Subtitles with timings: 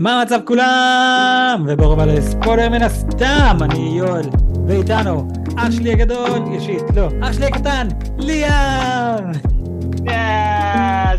[0.00, 1.64] מה המצב כולם?
[1.68, 4.22] וברוב על ספוילר מן הסתם, אני יואל,
[4.66, 9.32] ואיתנו אח שלי הגדול, ישית, לא, אח שלי הקטן, ליאם!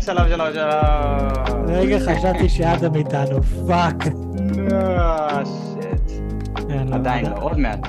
[0.00, 1.64] שלום שלום שלום.
[1.66, 4.04] רגע חשבתי שאדם איתנו, פאק.
[4.56, 5.34] לא,
[6.92, 7.80] עדיין עד- עוד מעט.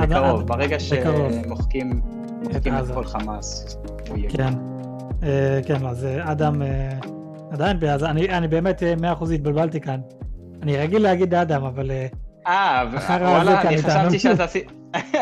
[0.00, 0.80] בקרוב, ברגע.
[0.80, 2.00] שמוחקים
[2.44, 2.90] מוחקים את.
[2.94, 3.76] כל חמאס.
[4.08, 4.30] הוא יהיה.
[4.30, 4.52] כן,
[5.22, 6.90] אה, כן, אז אה, אדם אה,
[7.50, 10.00] עדיין בעזה, אני באמת אה, מאה אחוז התבלבלתי כאן.
[10.64, 12.06] אני רגיל להגיד אדם, אבל אה,
[12.46, 12.84] אה,
[13.20, 13.78] וואלה, אני.
[13.82, 14.72] חשבתי שאתה עשית...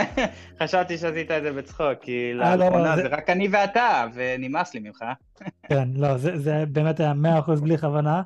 [0.63, 4.81] חשבתי שעשית את זה בצחוק, כי אה, לא, לאחרונה זה- רק אני ואתה, ונמאס לי
[4.81, 5.05] ממך.
[5.69, 8.23] כן, לא, זה באמת היה מאה אחוז בלי כוונה.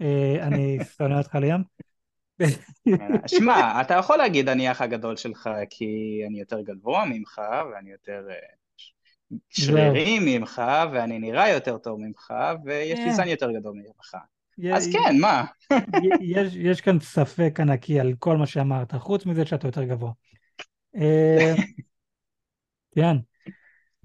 [0.00, 1.60] אה, אני שונא אותך ליאם.
[3.26, 7.40] שמע, אתה יכול להגיד אני האח הגדול שלך, כי אני יותר גבוה ממך,
[7.72, 8.22] ואני יותר
[9.50, 10.62] שרירי ממך,
[10.92, 12.32] ואני נראה יותר טוב ממך,
[12.64, 13.14] ויש לי.
[13.14, 14.14] זן יותר גדול ממך.
[14.74, 15.44] אז כן, מה?
[16.20, 20.12] יש, יש כאן ספק ענקי על כל מה שאמרת, חוץ מזה שאתה יותר גבוה.
[22.94, 23.16] כן.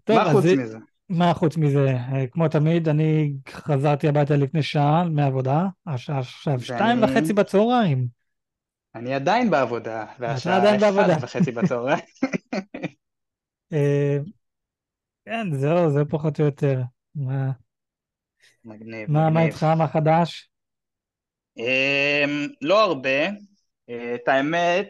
[0.03, 0.77] טוב, מה אז חוץ זה- מזה?
[1.09, 1.91] מה חוץ מזה?
[1.91, 8.07] אה, כמו תמיד, אני חזרתי הביתה לפני שעה מהעבודה, השעה עכשיו שתיים וחצי בצהריים.
[8.95, 11.17] אני עדיין בעבודה, והשעה עדיין אחת בעבודה.
[11.21, 11.99] וחצי בצהריים.
[13.73, 14.17] אה,
[15.25, 16.81] כן, זהו, זה פחות או יותר.
[17.15, 17.51] מה,
[18.65, 19.43] מגניב, מה, מה.
[19.43, 20.49] איתך, מה חדש?
[21.57, 23.27] אמ, לא הרבה.
[23.89, 24.89] אה, את האמת,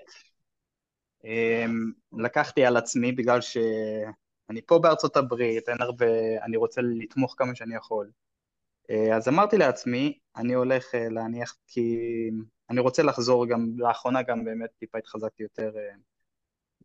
[1.23, 6.05] אמ, לקחתי על עצמי בגלל שאני פה בארצות הברית, אין הרבה,
[6.43, 8.11] אני רוצה לתמוך כמה שאני יכול.
[8.89, 11.97] אה, אז אמרתי לעצמי, אני הולך אה, להניח כי
[12.69, 15.71] אני רוצה לחזור גם, לאחרונה גם באמת טיפה התחזקתי יותר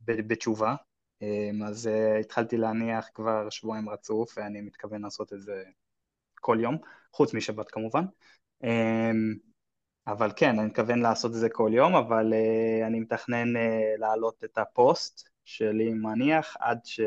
[0.05, 0.75] בתשובה.
[1.23, 5.64] אמ, אז התחלתי להניח כבר שבועיים רצוף, ואני מתכוון לעשות את זה
[6.47, 6.77] כל יום,
[7.12, 8.05] חוץ משבת כמובן.
[8.64, 9.34] אמ,
[10.07, 13.61] אבל כן, אני מתכוון לעשות את זה כל יום, אבל uh, אני מתכנן uh,
[13.98, 17.01] להעלות את הפוסט שלי מניח עד, ש...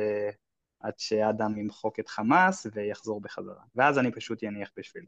[0.79, 3.63] עד שאדם ימחוק את חמאס ויחזור בחזרה.
[3.75, 5.05] ואז אני פשוט יניח בשביל.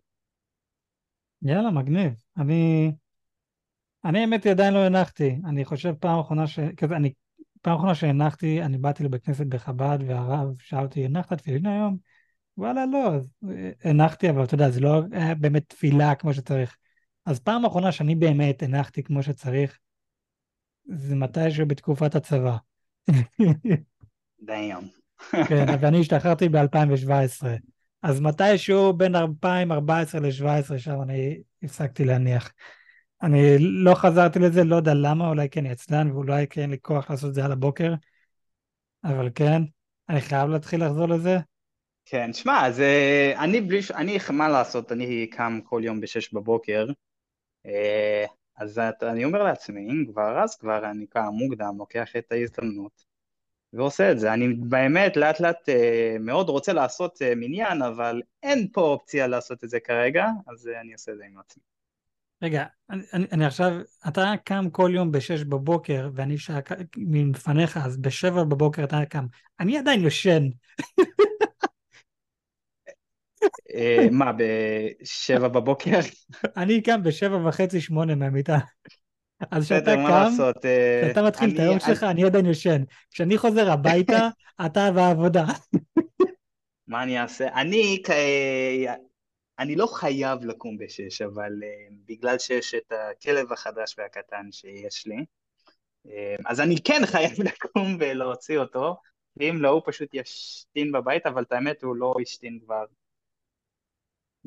[1.41, 2.13] יאללה, מגניב.
[2.37, 2.91] אני,
[4.05, 5.35] אני האמת היא עדיין לא הנחתי.
[5.45, 6.59] אני חושב פעם אחרונה ש...
[6.77, 7.13] כזה, אני,
[7.61, 12.10] פעם אחרונה שהנחתי, אני באתי לבית כנסת בחב"ד, והרב שאל אותי, הנחת תפילין היום?
[12.57, 13.15] וואלה, לא.
[13.15, 16.77] אז אה, הנחתי, אבל אתה יודע, זה לא היה באמת תפילה כמו שצריך.
[17.25, 19.79] אז פעם אחרונה שאני באמת הנחתי כמו שצריך,
[20.85, 22.57] זה מתישהו בתקופת הצבא.
[24.41, 24.77] דאם.
[25.47, 27.47] כן, ואני השתחררתי ב-2017.
[28.01, 32.53] אז מתישהו בין 2014 ל-2017, שם אני הפסקתי להניח.
[33.21, 37.09] אני לא חזרתי לזה, לא יודע למה, אולי כי אני עצלן ואולי אין לי כוח
[37.09, 37.93] לעשות את זה על הבוקר,
[39.03, 39.61] אבל כן,
[40.09, 41.37] אני חייב להתחיל לחזור לזה.
[42.05, 43.33] כן, שמע, זה...
[43.37, 43.79] אני בלי...
[43.95, 46.87] אני, מה לעשות, אני קם כל יום בשש בבוקר,
[47.65, 48.25] אה,
[48.57, 53.11] אז אני אומר לעצמי, אם כבר, אז כבר אני קם מוקדם, לוקח את ההזדמנות.
[53.73, 54.33] ועושה את זה.
[54.33, 59.63] אני באמת לאט לאט אה, מאוד רוצה לעשות אה, מניין, אבל אין פה אופציה לעשות
[59.63, 61.63] את זה כרגע, אז אני אעשה את זה עם עצמי.
[62.43, 63.71] רגע, אני, אני, עכשיו,
[64.07, 66.59] אתה קם כל יום ב-6 בבוקר, ואני שעה
[66.97, 69.25] מלפניך, אז ב-7 בבוקר אתה קם.
[69.59, 70.43] אני עדיין יושן.
[73.73, 75.99] אה, מה, בשבע בבוקר?
[76.57, 78.57] אני קם ב-7 וחצי, 8 מהמיטה.
[79.51, 80.31] אז כשאתה קם?
[80.65, 82.83] אה, כשאתה מתחיל את היום שלך, אני עדיין יושן.
[83.11, 84.29] כשאני חוזר הביתה,
[84.65, 85.45] אתה בעבודה.
[86.87, 87.47] מה אני אעשה?
[87.61, 88.11] אני, כ-
[89.59, 95.25] אני לא חייב לקום בשש, אבל אה, בגלל שיש את הכלב החדש והקטן שיש לי,
[96.07, 98.95] אה, אז אני כן חייב לקום ולהוציא אותו,
[99.37, 102.83] ואם לא, הוא פשוט ישתין בבית, אבל את האמת, הוא לא השתין כבר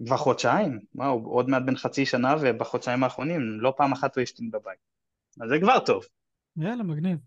[0.06, 4.22] כבר חודשיים, מה, הוא עוד מעט בן חצי שנה, ובחודשיים האחרונים לא פעם אחת הוא
[4.22, 4.78] השתין בבית.
[5.41, 6.05] אז זה כבר טוב.
[6.56, 7.19] יאללה, מגניב.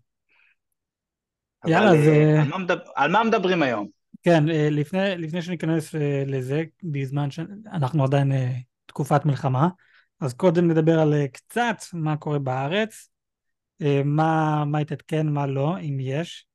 [1.66, 3.88] יאללה, אז, אה, אה, על מה מדבר- על מה מדברים היום?
[4.22, 8.52] כן, אה, לפני, לפני שניכנס אה, לזה, בזמן שאנחנו עדיין אה,
[8.86, 9.68] תקופת מלחמה,
[10.20, 13.08] אז קודם נדבר על אה, קצת מה קורה בארץ,
[13.82, 16.46] אה, מה, מה התעדכן, מה לא, אם יש,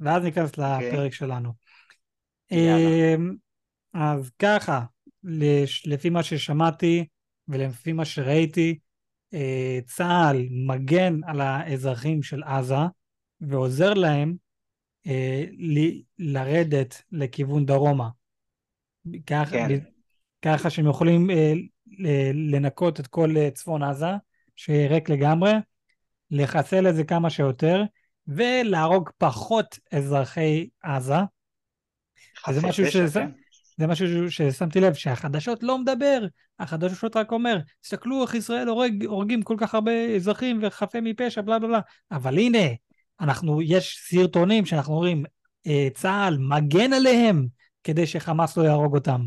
[0.00, 0.90] ואז ניכנס אוקיי.
[0.92, 1.52] לפרק שלנו.
[2.50, 2.88] יאללה.
[2.88, 3.16] אה,
[3.94, 4.82] אז ככה,
[5.86, 7.04] לפי מה ששמעתי
[7.48, 8.78] ולפי מה שראיתי,
[9.34, 12.74] אה, צה"ל מגן על האזרחים של עזה
[13.40, 14.34] ועוזר להם
[15.06, 18.08] אה, ל- לרדת לכיוון דרומה.
[19.26, 19.78] כך, כן.
[20.42, 21.52] ככה שהם יכולים אה,
[22.34, 24.06] לנקות את כל צפון עזה,
[24.56, 25.52] שיהיה ריק לגמרי,
[26.30, 27.82] לחסל את זה כמה שיותר,
[28.26, 31.14] ולהרוג פחות אזרחי עזה.
[32.50, 33.30] זה משהו שזה- כן.
[33.78, 36.26] זה משהו ששמתי לב, שהחדשות לא מדבר,
[36.58, 41.58] החדשות רק אומר, תסתכלו איך ישראל הורג, הורגים כל כך הרבה אזרחים וחפים מפשע, בלה
[41.58, 41.80] בלה בלה.
[42.12, 42.68] אבל הנה,
[43.20, 45.24] אנחנו, יש סרטונים שאנחנו רואים,
[45.66, 47.46] אה, צה"ל מגן עליהם
[47.84, 49.20] כדי שחמאס לא יהרוג אותם.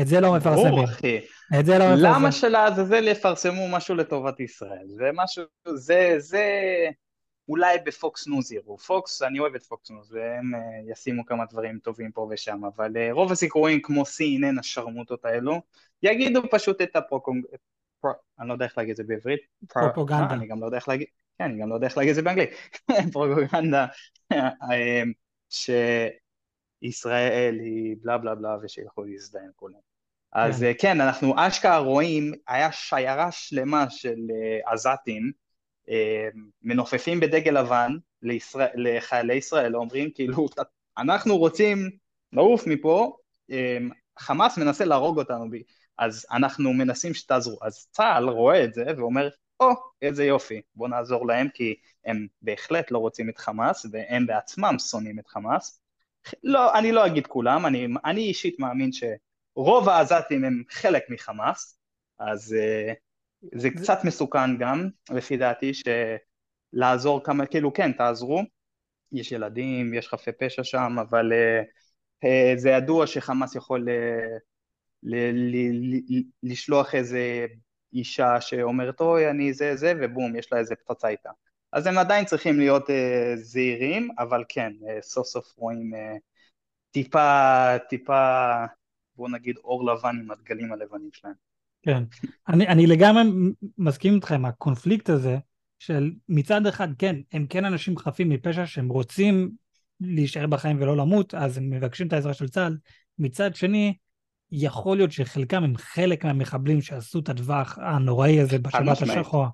[0.00, 0.70] את זה לא מפרסמים.
[0.70, 1.20] ברור, אחי.
[1.60, 2.04] את זה לא מפרסמים.
[2.04, 4.86] למה שלעזאזל יפרסמו משהו לטובת ישראל?
[4.86, 5.44] זה משהו,
[5.74, 6.44] זה, זה
[7.48, 8.78] אולי ב Fox News יראו.
[8.78, 12.92] Fox, אני אוהב את Fox News, והם uh, ישימו כמה דברים טובים פה ושם, אבל
[12.96, 15.60] uh, רוב הסיכויים כמו CNN, השרמוטות האלו,
[16.02, 17.44] יגידו פשוט את הפרוקונג...
[18.00, 18.08] פר...
[18.40, 19.40] אני לא יודע איך להגיד את זה בעברית.
[19.68, 20.28] פרופוגנדה.
[20.28, 20.34] פר...
[20.34, 21.06] אני גם לא יודע איך להגיד...
[21.38, 22.50] כן, אני גם לא יודע איך להגיד את זה באנגלית.
[23.12, 23.86] פרופוגנדה.
[24.32, 25.02] אה,
[26.82, 29.78] שישראל היא בלה בלה בלה ושילכו להזדיין כולם.
[30.32, 30.72] אז כן.
[30.78, 34.16] כן, אנחנו אשכרה רואים, היה שיירה שלמה של
[34.66, 35.41] עזתים, אה,
[36.62, 40.46] מנופפים בדגל לבן לישראל, לחיילי ישראל, אומרים כאילו,
[40.98, 41.90] אנחנו רוצים
[42.32, 43.16] לעוף מפה,
[43.50, 43.78] אה,
[44.18, 45.44] חמאס מנסה להרוג אותנו,
[45.98, 47.58] אז אנחנו מנסים שתעזרו.
[47.62, 49.28] אז צה"ל רואה את זה ואומר,
[49.60, 51.74] או, oh, איזה יופי, בואו נעזור להם, כי
[52.04, 55.80] הם בהחלט לא רוצים את חמאס, והם בעצמם שונאים את חמאס.
[56.42, 61.78] לא, אני לא אגיד כולם, אני, אני אישית מאמין שרוב העזתים הם חלק מחמאס,
[62.18, 62.94] אז uh,
[63.54, 65.72] זה קצת מסוכן גם, לפי דעתי,
[66.74, 68.42] שלעזור כמה, כאילו כן, תעזרו,
[69.12, 71.64] יש ילדים, יש חפי פשע שם, אבל uh,
[72.24, 73.92] uh, זה ידוע שחמאס יכול uh,
[75.02, 77.46] ל- ל- ל- לשלוח איזה
[77.92, 81.30] אישה שאומרת אוי אני זה זה ובום יש לה איזה פצצה איתה.
[81.72, 82.92] אז הם עדיין צריכים להיות uh,
[83.36, 86.18] זהירים אבל כן uh, סוף סוף רואים uh,
[86.90, 88.54] טיפה טיפה
[89.16, 91.51] בוא נגיד אור לבן עם הדגלים הלבנים שלהם
[91.82, 92.02] כן,
[92.48, 93.22] אני, אני לגמרי
[93.78, 95.38] מסכים איתך עם הקונפליקט הזה,
[95.78, 99.50] של מצד אחד, כן, הם כן אנשים חפים מפשע שהם רוצים
[100.00, 102.76] להישאר בחיים ולא למות, אז הם מבקשים את העזרה של צה"ל.
[103.18, 103.94] מצד שני,
[104.52, 109.48] יכול להיות שחלקם הם חלק מהמחבלים שעשו את הטווח הנוראי הזה בשבת השחורה,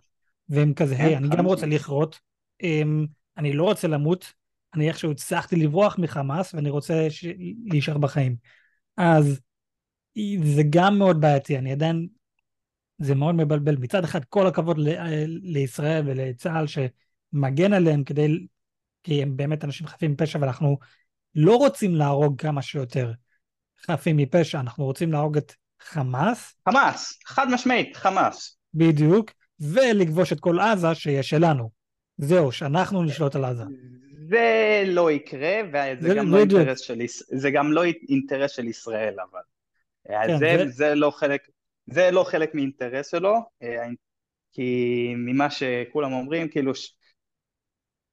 [0.48, 2.18] והם כזה, היי, אני גם רוצה לכרות,
[2.62, 4.32] אמ, אני לא רוצה למות,
[4.74, 7.08] אני איכשהו הצלחתי לברוח מחמאס ואני רוצה
[7.64, 8.36] להישאר בחיים.
[8.96, 9.40] אז
[10.42, 12.08] זה גם מאוד בעייתי, אני עדיין
[12.98, 13.76] זה מאוד מבלבל.
[13.76, 18.46] מצד אחד, כל הכבוד ל- לישראל ולצה"ל שמגן עליהם כדי,
[19.02, 20.78] כי הם באמת אנשים חפים מפשע, ואנחנו
[21.34, 23.12] לא רוצים להרוג כמה שיותר
[23.86, 26.54] חפים מפשע, אנחנו רוצים להרוג את חמאס.
[26.68, 28.58] חמאס, חד משמעית, חמאס.
[28.74, 29.30] בדיוק,
[29.60, 31.70] ולכבוש את כל עזה שיש שלנו.
[32.18, 33.64] זהו, שאנחנו נשלוט על עזה.
[34.28, 36.38] זה לא יקרה, וזה גם, לא
[36.76, 39.40] של, זה גם לא אינטרס של ישראל, אבל.
[40.26, 40.70] כן, זה, זה...
[40.70, 41.48] זה לא חלק,
[41.90, 43.86] זה לא חלק מאינטרס שלו, אה,
[44.52, 46.72] כי ממה שכולם אומרים, כאילו,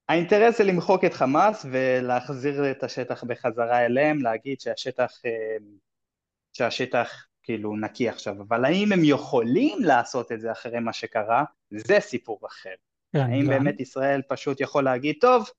[0.08, 5.56] האינטרס זה למחוק את חמאס ולהחזיר את השטח בחזרה אליהם, להגיד שהשטח, אה,
[6.52, 12.00] שהשטח כאילו נקי עכשיו, אבל האם הם יכולים לעשות את זה אחרי מה שקרה, זה
[12.00, 12.74] סיפור אחר.
[13.12, 13.48] כן, האם גם.
[13.48, 15.50] באמת ישראל פשוט יכול להגיד, טוב,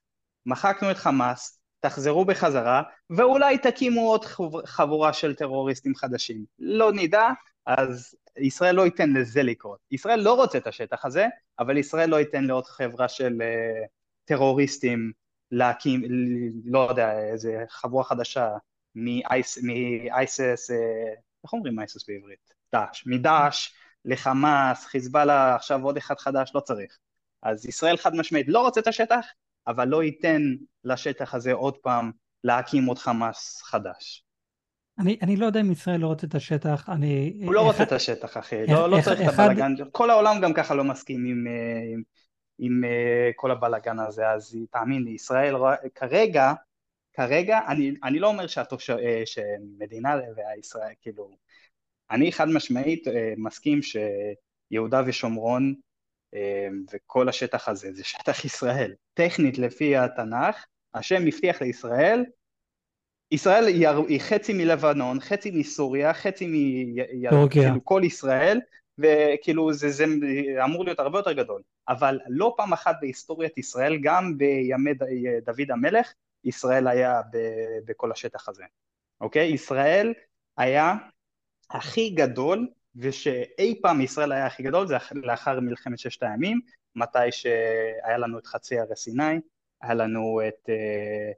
[0.46, 4.26] מחקנו את חמאס, תחזרו בחזרה, ואולי תקימו עוד
[4.66, 6.46] חבורה של טרוריסטים חדשים.
[6.60, 7.30] לא נדע,
[7.68, 9.80] אז ישראל לא ייתן לזה לקרות.
[9.92, 11.28] ישראל לא רוצה את השטח הזה,
[11.60, 13.88] אבל ישראל לא ייתן לעוד חברה של uh,
[14.26, 15.12] טרוריסטים
[15.52, 16.02] להקים,
[16.66, 18.50] לא יודע, איזה חבורה חדשה
[18.96, 22.54] מאייסס, אה, איך אומרים אייסס בעברית?
[22.74, 23.74] דאעש, מדאעש
[24.06, 26.98] לחמאס, חיזבאללה, עכשיו עוד אחד חדש, לא צריך.
[27.44, 29.26] אז ישראל חד משמעית לא רוצה את השטח,
[29.68, 30.42] אבל לא ייתן
[30.84, 32.12] לשטח הזה עוד פעם
[32.44, 34.27] להקים עוד חמאס חדש.
[35.00, 37.42] אני, אני לא יודע אם ישראל לא רוצה את השטח, אני...
[37.46, 40.76] הוא לא רוצה את השטח, אחי, לא, לא צריך את הבלאגן, כל העולם גם ככה
[40.76, 42.02] לא מסכים עם, אה, עם,
[42.60, 45.56] עם אה, כל הבלאגן הזה, אז תאמין לי, ישראל
[45.96, 46.54] כרגע,
[47.14, 48.90] כרגע, אני, אני לא אומר שהתוש...
[48.90, 51.38] אה, שמדינה והישראל, כאילו,
[52.12, 53.04] אני חד משמעית
[53.38, 55.74] מסכים שיהודה ושומרון
[56.94, 58.94] וכל השטח הזה זה שטח ישראל.
[59.14, 62.26] טכנית לפי התנ"ך, השם הבטיח לישראל
[63.32, 66.54] ישראל היא, היא חצי מלבנון, חצי מסוריה, חצי מ...
[67.50, 68.60] כאילו כל ישראל,
[68.98, 70.06] וכאילו זה, זה
[70.64, 71.62] אמור להיות הרבה יותר גדול.
[71.90, 74.92] אבל לא פעם אחת בהיסטוריית ישראל, גם בימי
[75.46, 77.38] דוד המלך, ישראל היה ב,
[77.86, 78.64] בכל השטח הזה.
[79.22, 79.48] אוקיי?
[79.48, 80.14] ישראל
[80.58, 80.94] היה
[81.70, 86.60] הכי גדול, ושאי פעם ישראל היה הכי גדול, זה לאחר מלחמת ששת הימים,
[86.96, 89.40] מתי שהיה לנו את חצי הרי סיני,
[89.82, 90.70] היה לנו את...
[90.70, 91.32] אה,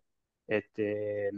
[0.58, 1.30] את אה,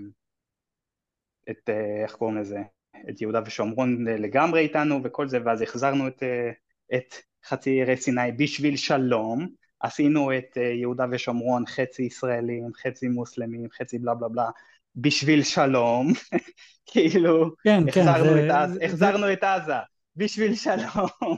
[1.50, 2.62] את, אה, איך קוראים לזה,
[3.10, 6.52] את יהודה ושומרון לגמרי איתנו וכל זה, ואז החזרנו את, אה,
[6.98, 7.14] את
[7.46, 9.48] חצי ירי סיני בשביל שלום,
[9.80, 14.50] עשינו את אה, יהודה ושומרון חצי ישראלים, חצי מוסלמים, חצי בלה בלה בלה,
[14.96, 16.08] בשביל שלום,
[16.86, 19.74] כאילו, כן, כן, החזרנו, זה, את, זה, החזרנו את עזה
[20.16, 21.38] בשביל שלום.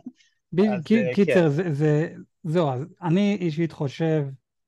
[0.52, 4.26] ב, אז קי- אה, קיצר, כן, זה, זה, זהו, אז אני אישית חושב,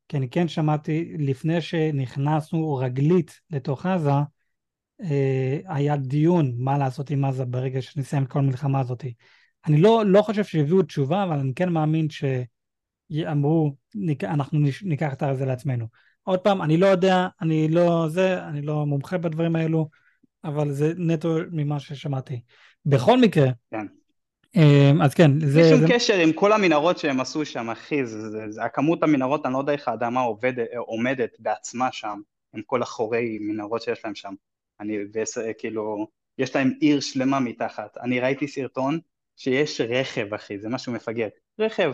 [0.08, 4.24] כי אני כן שמעתי, לפני שנכנסנו רגלית לתוך עזה, אה,
[5.68, 9.06] היה דיון מה לעשות עם עזה ברגע שנסיים את כל המלחמה הזאת.
[9.68, 15.24] אני לא, לא חושב שהביאו תשובה, אבל אני כן מאמין שאמרו, "ניק- אנחנו ניקח את
[15.38, 15.88] זה לעצמנו.
[16.24, 19.90] עוד פעם, אני לא יודע, אני לא זה, אני לא מומחה בדברים האלו,
[20.44, 22.42] אבל זה נטו ממה ששמעתי.
[22.86, 23.86] בכל מקרה, כן.
[24.58, 28.30] אה, אז כן, זה, שום זה, קשר עם כל המנהרות שהם עשו שם, אחי, זה,
[28.30, 32.20] זה, זה, הכמות המנהרות, אני לא יודע איך האדמה עובדת, עומדת בעצמה שם,
[32.56, 34.34] עם כל החורי מנהרות שיש להם שם.
[34.80, 37.98] אני, וס, כאילו, יש להם עיר שלמה מתחת.
[37.98, 39.00] אני ראיתי סרטון
[39.36, 41.28] שיש רכב, אחי, זה משהו מפגר.
[41.60, 41.94] רכב.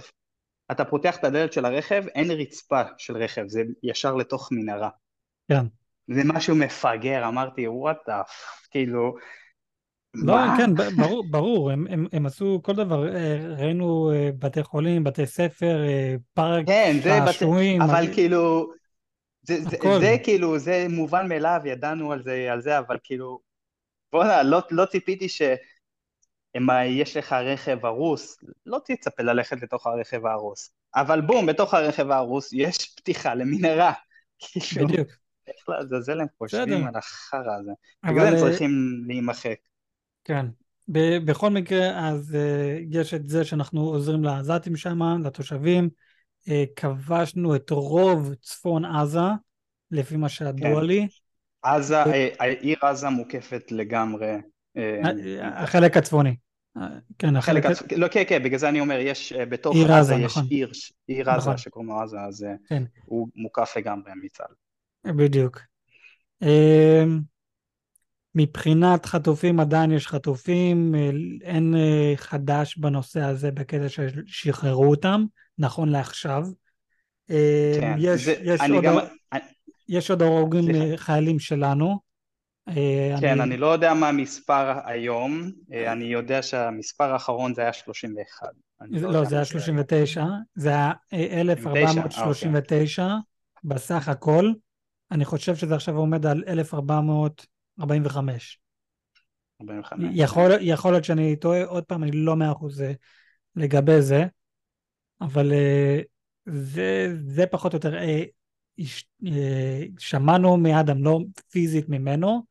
[0.72, 4.90] אתה פותח את הדלת של הרכב, אין רצפה של רכב, זה ישר לתוך מנהרה.
[5.48, 5.66] כן.
[6.08, 8.22] זה משהו מפגר, אמרתי, וואט דה,
[8.72, 9.16] כאילו,
[10.14, 10.56] לא, מה?
[10.58, 15.26] כן, ברור, ברור, הם, הם, הם עשו כל דבר, אה, ראינו אה, בתי חולים, בתי
[15.26, 16.98] ספר, אה, פארק כן.
[17.04, 18.72] שעשועים, אבל אה, כאילו,
[19.42, 23.40] זה, זה, זה כאילו, זה מובן מאליו, ידענו על זה, על זה, אבל כאילו,
[24.14, 31.22] בוא'נה, לא, לא ציפיתי שיש לך רכב הרוס, לא תצפה ללכת לתוך הרכב ההרוס, אבל
[31.22, 33.94] בום, בתוך הרכב ההרוס יש פתיחה למנהרה,
[34.40, 35.10] כאילו, בדיוק,
[35.48, 37.72] איך לעזאזל הם חושבים על החרא הזה,
[38.08, 38.72] בגלל הם אה, צריכים
[39.08, 39.58] להימחק,
[40.24, 40.46] כן,
[40.88, 45.90] ב- בכל מקרה, אז אה, יש את זה שאנחנו עוזרים לעזתים שם, לתושבים,
[46.76, 49.20] כבשנו את רוב צפון עזה,
[49.92, 51.08] לפי מה כן, שידוע לי,
[51.64, 54.36] עזה, אה, אה, העיר עזה מוקפת לגמרי,
[54.78, 55.02] אה,
[55.40, 56.36] אה, החלק הצפוני,
[56.78, 56.88] אה,
[57.20, 59.94] כן, החלק החלק, הצפוני, לא, כן, כן, בגלל זה אני אומר, יש, אה, בתוך עיר
[59.94, 60.72] עזה עזה, יש נכון, עיר,
[61.08, 64.54] עיר עזה נכון, שקוראים לו עזה, אז אה, כן, הוא מוקף לגמרי מצה"ל.
[65.16, 65.60] בדיוק.
[68.36, 71.10] מבחינת חטופים עדיין יש חטופים, אה,
[71.44, 75.26] אין אה, חדש בנושא הזה בקטע ששחררו אותם,
[75.58, 76.44] נכון לעכשיו.
[77.30, 78.98] אה, כן, יש, זה, יש עוד, גם,
[79.90, 82.12] יש עוד הרוגים חיילים שלנו.
[83.20, 85.52] כן, אני, אני לא יודע מה המספר היום,
[85.88, 88.48] אני יודע שהמספר האחרון זה היה 31,
[88.82, 89.46] אני לא לא, זה היה מה זה היום.
[89.46, 93.08] 39, זה היה אה, 39, אה, אוקיי, 1439
[93.64, 94.52] בסך הכל.
[95.12, 97.52] אני חושב שזה עכשיו עומד על 1445.
[97.82, 98.60] 45,
[100.12, 100.12] כן.
[100.12, 102.92] יכול, יכול להיות שאני טועה, עוד פעם, אני לא מאה אחוז אה,
[103.56, 104.26] לגבי זה,
[105.22, 106.00] אבל אה,
[106.46, 107.98] זה, זה פחות או יותר,
[108.80, 111.20] הש- אה, שמענו מאדם, לא
[111.52, 112.44] פיזית ממנו,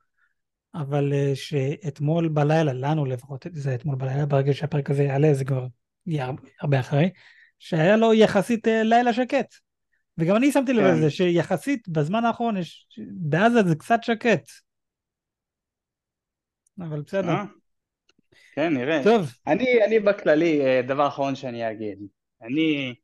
[0.75, 5.66] אבל שאתמול בלילה, לנו לפחות, זה אתמול בלילה, ברגע שהפרק הזה יעלה, זה כבר
[6.06, 7.10] יהיה הרבה- אחרי,
[7.58, 9.54] שהיה לו יחסית לילה שקט.
[10.18, 14.50] וגם אני שמתי לב כן, לזה שיחסית בזמן האחרון יש, בעזה זה קצת שקט,
[16.80, 17.28] אבל בסדר.
[17.28, 17.44] אה,
[18.54, 19.00] כן, נראה.
[19.04, 21.99] טוב, אני, אני בכללי, אה, דבר אחרון שאני אגיד,
[22.42, 22.94] אני,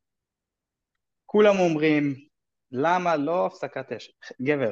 [1.26, 2.14] כולם אומרים,
[2.72, 4.12] למה לא הפסקת אש?
[4.42, 4.70] גבר,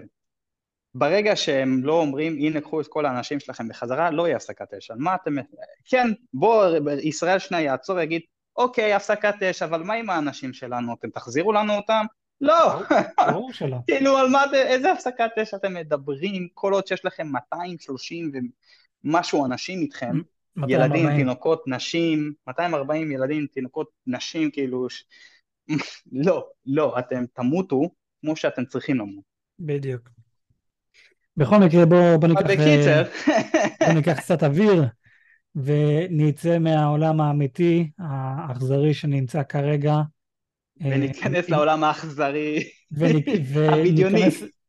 [0.94, 4.90] ברגע שהם לא אומרים, הנה קחו את כל האנשים שלכם בחזרה, לא יהיה הפסקת אש.
[4.90, 5.32] על מה אתם...
[5.84, 6.66] כן, בוא,
[7.02, 8.20] ישראל שנייה יעצור ויגיד,
[8.56, 10.94] אוקיי, הפסקת אש, אבל מה עם האנשים שלנו?
[10.94, 12.04] אתם תחזירו לנו אותם?
[12.40, 12.68] לא!
[12.68, 12.82] ברור,
[13.26, 13.76] ברור שלא.
[13.86, 18.32] כאילו, על מה, איזה הפסקת אש אתם מדברים, כל עוד שיש לכם 230
[19.04, 20.20] ומשהו אנשים איתכם,
[20.56, 21.16] ילדים, 240.
[21.16, 25.04] תינוקות, נשים, 240 ילדים, תינוקות, נשים, כאילו, ש...
[26.26, 29.24] לא, לא, אתם תמותו כמו שאתם צריכים למות.
[29.58, 30.10] בדיוק.
[31.36, 33.02] בכל מקרה, בוא, בוא ניקח, בקיצר,
[33.86, 34.84] בוא ניקח קצת אוויר
[35.56, 39.94] ונצא מהעולם האמיתי, האכזרי שנמצא כרגע.
[40.82, 42.58] אה, וניכנס לעולם האכזרי,
[43.72, 44.22] הבדיוני.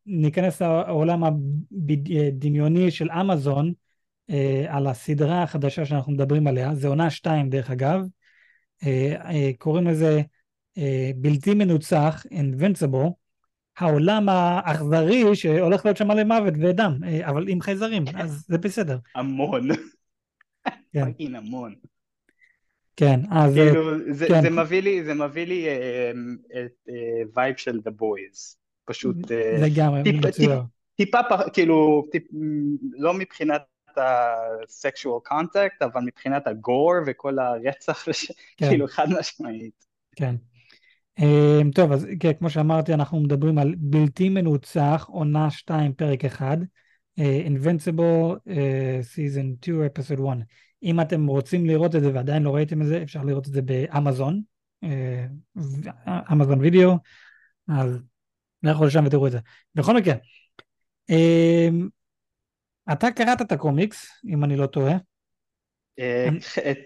[0.06, 3.74] ניכנס לעולם הדמיוני של אמזון, אה,
[4.67, 8.01] על הסדרה החדשה שאנחנו מדברים עליה, זה עונה 2 דרך אגב,
[8.84, 10.22] אה, אה, קוראים לזה
[10.77, 13.10] אה, בלתי מנוצח, Invincible,
[13.77, 18.98] העולם האכזרי שהולך להיות שם מלא מוות ודם, אה, אבל עם חייזרים, אז זה בסדר.
[19.15, 19.67] המון,
[20.94, 21.75] כן, פאקינג המון.
[22.96, 26.12] כן, אז אה, כאילו, זה, כן, זה מביא לי, זה מביא לי אה,
[26.65, 26.89] את
[27.36, 28.55] vibe של The Boys.
[28.86, 30.51] פשוט אה, לגמרי, טיפ, טיפ.
[30.96, 31.20] טיפה,
[31.53, 32.24] כאילו, טיפ,
[32.98, 33.62] לא מבחינת
[33.98, 38.06] ה-sexual contact, אבל מבחינת ה gore וכל הרצח,
[38.58, 39.86] כן, כאילו, חד משמעית.
[40.16, 40.36] כן.
[41.20, 46.58] Um, טוב, אז כן, כמו שאמרתי, אנחנו מדברים על בלתי מנוצח, עונה 2, פרק 1,
[47.20, 50.38] uh, Invincible uh, Season 2, Episode 1.
[50.84, 53.62] אם אתם רוצים לראות את זה ועדיין לא ראיתם את זה, אפשר לראות את זה
[53.62, 54.42] באמזון,
[56.32, 56.98] אמזון וידאו,
[57.68, 58.00] אז
[58.64, 59.40] לכו לשם ותראו את זה.
[59.75, 60.16] בכל מקרה,
[61.10, 61.90] אמ,
[62.92, 64.98] אתה קראת את הקומיקס, אם אני לא טועה.
[66.00, 66.27] אה,
[66.72, 66.77] את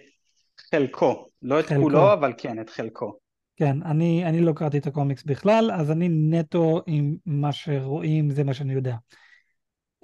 [0.72, 1.82] חלקו, לא את חלקו.
[1.82, 3.20] כולו, אבל כן, את חלקו.
[3.56, 8.44] כן, אני, אני לא קראתי את הקומיקס בכלל, אז אני נטו עם מה שרואים, זה
[8.44, 8.96] מה שאני יודע.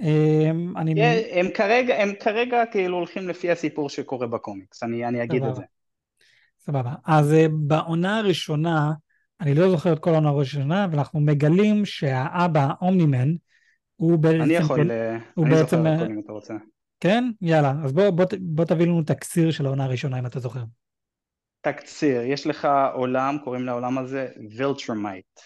[0.02, 1.02] אמ, אני...
[1.02, 5.50] אה, הם כרגע, הם כרגע כאילו הולכים לפי הסיפור שקורה בקומיקס, אני, אני אגיד את
[5.50, 5.60] סבבה.
[5.60, 5.66] זה.
[6.60, 6.94] סבבה.
[7.06, 8.92] אז אה, בעונה הראשונה,
[9.42, 13.34] אני לא זוכר את כל העונה הראשונה, ואנחנו מגלים שהאבא, אומנימן,
[13.96, 14.42] הוא בעצם...
[14.42, 16.54] אני יכול, אה, הוא אני בעצם, זוכר אה, הכל אם אתה רוצה.
[17.00, 17.24] כן?
[17.42, 17.74] יאללה.
[17.84, 20.64] אז בוא, בוא, בוא תביא לנו תקציר של העונה הראשונה, אם אתה זוכר.
[21.62, 25.40] תקציר, יש לך עולם, קוראים לעולם הזה וילטרמייט.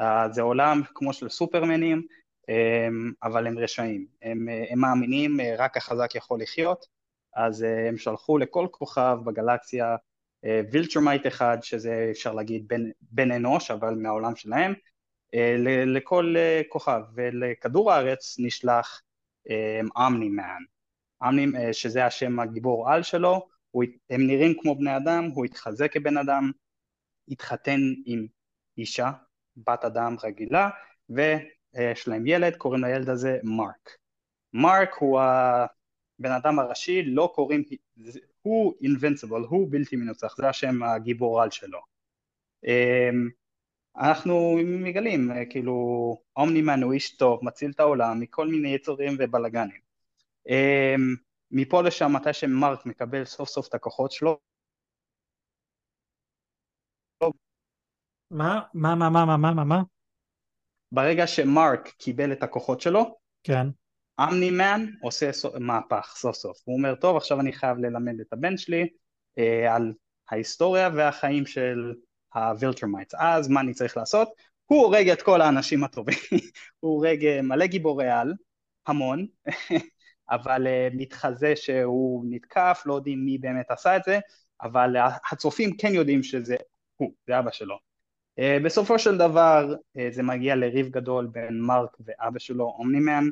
[0.00, 2.02] אה, זה עולם כמו של סופרמנים,
[2.42, 4.06] אמ, אבל הם רשעים.
[4.22, 6.86] הם, הם מאמינים אה, רק החזק יכול לחיות,
[7.36, 9.96] אז אה, הם שלחו לכל כוכב בגלקסיה
[10.72, 14.74] וילטרמייט אחד, שזה אפשר להגיד בן, בן אנוש, אבל מהעולם שלהם,
[15.86, 19.02] לכל uh, כוכב, ולכדור הארץ נשלח
[19.96, 20.62] אומנימן,
[21.22, 23.48] אומני, אה, שזה השם הגיבור על שלו,
[24.10, 26.50] הם נראים כמו בני אדם, הוא התחזה כבן אדם,
[27.28, 28.26] התחתן עם
[28.78, 29.10] אישה,
[29.56, 30.70] בת אדם רגילה,
[31.08, 33.90] ויש להם ילד, קוראים לילד הזה מרק.
[34.52, 37.62] מרק הוא הבן אדם הראשי, לא קוראים,
[38.42, 41.80] הוא invincible, הוא בלתי מנוצח, זה השם הגיבור על שלו.
[43.96, 45.74] אנחנו מגלים, כאילו,
[46.36, 49.80] אומנימן הוא איש טוב, מציל את העולם מכל מיני יצורים ובלאגנים.
[50.48, 51.14] אמ,
[51.50, 54.38] מפה לשם, מתי שמרק מקבל סוף סוף את הכוחות שלו,
[58.30, 58.60] מה?
[58.74, 59.82] מה, מה, מה, מה, מה, מה, מה?
[60.92, 63.66] ברגע שמרק קיבל את הכוחות שלו, כן.
[64.20, 66.62] אומנימן עושה סו- מהפך סוף סוף.
[66.64, 68.88] הוא אומר, טוב, עכשיו אני חייב ללמד את הבן שלי
[69.38, 69.92] אה, על
[70.30, 71.94] ההיסטוריה והחיים של
[72.34, 73.14] הווילטרמייטס.
[73.18, 74.28] אז מה אני צריך לעשות?
[74.66, 76.18] הוא הורג את כל האנשים הטובים.
[76.80, 78.34] הוא הורג אה, מלא גיבורי על,
[78.86, 79.26] המון,
[80.30, 84.18] אבל אה, מתחזה שהוא נתקף, לא יודעים מי באמת עשה את זה,
[84.62, 86.56] אבל אה, הצופים כן יודעים שזה
[86.96, 87.78] הוא, זה אבא שלו.
[88.40, 89.74] אה, בסופו של דבר
[90.10, 93.24] זה מגיע לריב גדול בין מרק ואבא שלו אומנימן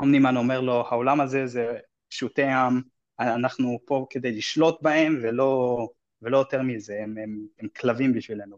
[0.00, 2.80] אומנימן אומר לו העולם הזה זה פשוטי עם
[3.20, 5.88] אנחנו פה כדי לשלוט בהם ולא,
[6.22, 8.56] ולא יותר מזה הם, הם, הם כלבים בשבילנו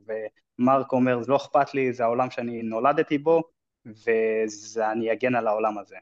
[0.59, 3.43] ומרק אומר זה לא אכפת לי זה העולם שאני נולדתי בו
[4.75, 5.97] ואני אגן על העולם הזה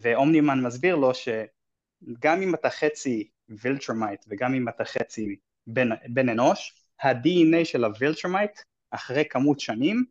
[0.00, 6.88] ואומנימן מסביר לו שגם אם אתה חצי וילטרמייט וגם אם אתה חצי בן, בן אנוש
[7.02, 10.04] ה-DNA של הווילטרמייט אחרי כמות שנים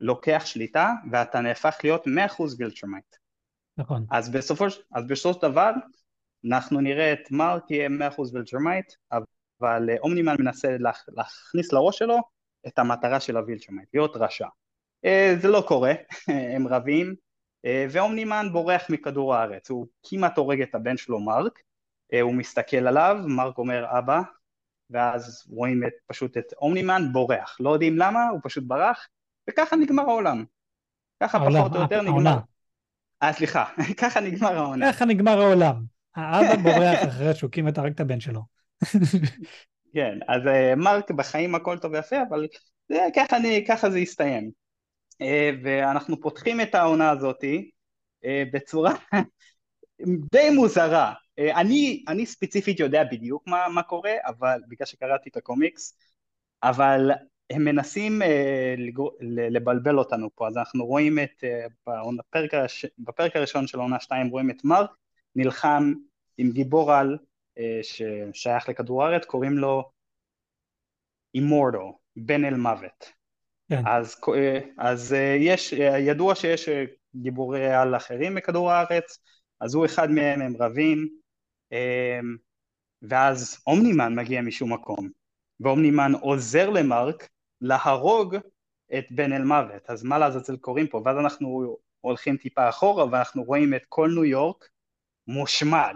[0.00, 2.10] לוקח שליטה ואתה נהפך להיות 100%
[2.58, 3.16] וילטרמייט.
[3.76, 4.06] נכון.
[4.10, 5.70] אז בסופו, אז בסופו של דבר
[6.46, 8.92] אנחנו נראה את מרק יהיה 100% וילטרמייט,
[9.60, 12.18] אבל אומנימן מנסה להכ, להכניס לראש שלו
[12.66, 14.46] את המטרה של הווילטרמייט, להיות רשע.
[15.40, 15.92] זה לא קורה,
[16.54, 17.14] הם רבים,
[17.90, 21.58] ואומנימן בורח מכדור הארץ, הוא כמעט הורג את הבן שלו מרק,
[22.22, 24.20] הוא מסתכל עליו, מרק אומר אבא,
[24.90, 29.08] ואז רואים את, פשוט את אומנימן בורח, לא יודעים למה, הוא פשוט ברח,
[29.50, 30.44] וככה נגמר העולם.
[31.22, 32.10] ככה העולם, פחות או יותר נגמר...
[32.10, 32.40] העונה.
[33.22, 33.64] אה, סליחה,
[34.00, 34.92] ככה נגמר העונה.
[34.92, 35.82] ככה נגמר העולם.
[36.16, 38.59] האבא בורח אחרי שהוא כמעט הרג את הבן שלו.
[39.94, 42.46] כן, אז uh, מרק בחיים הכל טוב ויפה, אבל
[42.88, 44.50] זה, ככה, אני, ככה זה יסתיים.
[45.22, 45.26] Uh,
[45.64, 47.70] ואנחנו פותחים את העונה הזאתי
[48.24, 48.94] uh, בצורה
[50.32, 51.12] די מוזרה.
[51.38, 55.98] אני, אני ספציפית יודע בדיוק מה, מה קורה, אבל בגלל שקראתי את הקומיקס,
[56.62, 57.10] אבל
[57.50, 58.22] הם מנסים
[58.78, 59.02] לגר...
[59.50, 61.44] לבלבל אותנו פה, אז אנחנו רואים את,
[62.18, 62.86] בפרק, הש...
[62.98, 64.90] בפרק הראשון של עונה 2 רואים את מרק
[65.36, 65.92] נלחם
[66.38, 67.18] עם גיבור על
[67.82, 69.90] ששייך לכדור הארץ, קוראים לו
[71.34, 73.12] אימורדו, בן אל מוות.
[73.68, 73.86] כן.
[73.86, 76.68] אז, uh, אז uh, יש, ידוע שיש
[77.16, 79.18] גיבורי על אחרים מכדור הארץ,
[79.60, 81.08] אז הוא אחד מהם, הם רבים,
[83.02, 85.08] ואז אומנימן מגיע משום מקום.
[85.60, 87.28] ואומנימן עוזר למרק
[87.60, 88.36] להרוג
[88.98, 91.02] את בן אלמוות, אז מה לעזאזל קורה פה?
[91.04, 94.68] ואז אנחנו הולכים טיפה אחורה ואנחנו רואים את כל ניו יורק
[95.26, 95.94] מושמד,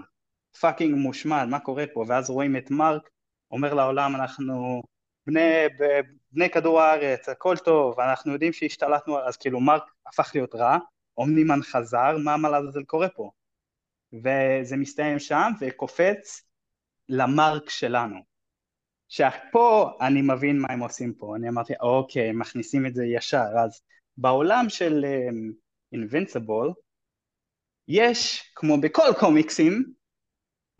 [0.60, 2.04] fucking מושמד, מה קורה פה?
[2.08, 3.10] ואז רואים את מרק
[3.50, 4.82] אומר לעולם אנחנו
[5.26, 5.64] בני,
[6.32, 10.78] בני כדור הארץ, הכל טוב, אנחנו יודעים שהשתלטנו, אז כאילו מרק הפך להיות רע,
[11.16, 13.30] אומנימן חזר, מה לעזאזל קורה פה?
[14.12, 16.42] וזה מסתיים שם וקופץ
[17.08, 18.16] למרק שלנו.
[19.08, 23.82] שפה אני מבין מה הם עושים פה, אני אמרתי אוקיי, מכניסים את זה ישר, אז
[24.16, 25.96] בעולם של um,
[27.88, 29.92] יש, כמו בכל קומיקסים,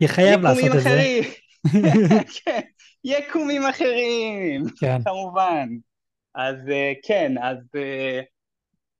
[0.01, 1.23] יחייב לעשות את אחרים.
[1.23, 1.29] זה.
[2.45, 2.59] כן,
[3.03, 5.03] יקומים אחרים, כן.
[5.03, 5.69] כמובן.
[6.35, 8.25] אז uh, כן, אז uh,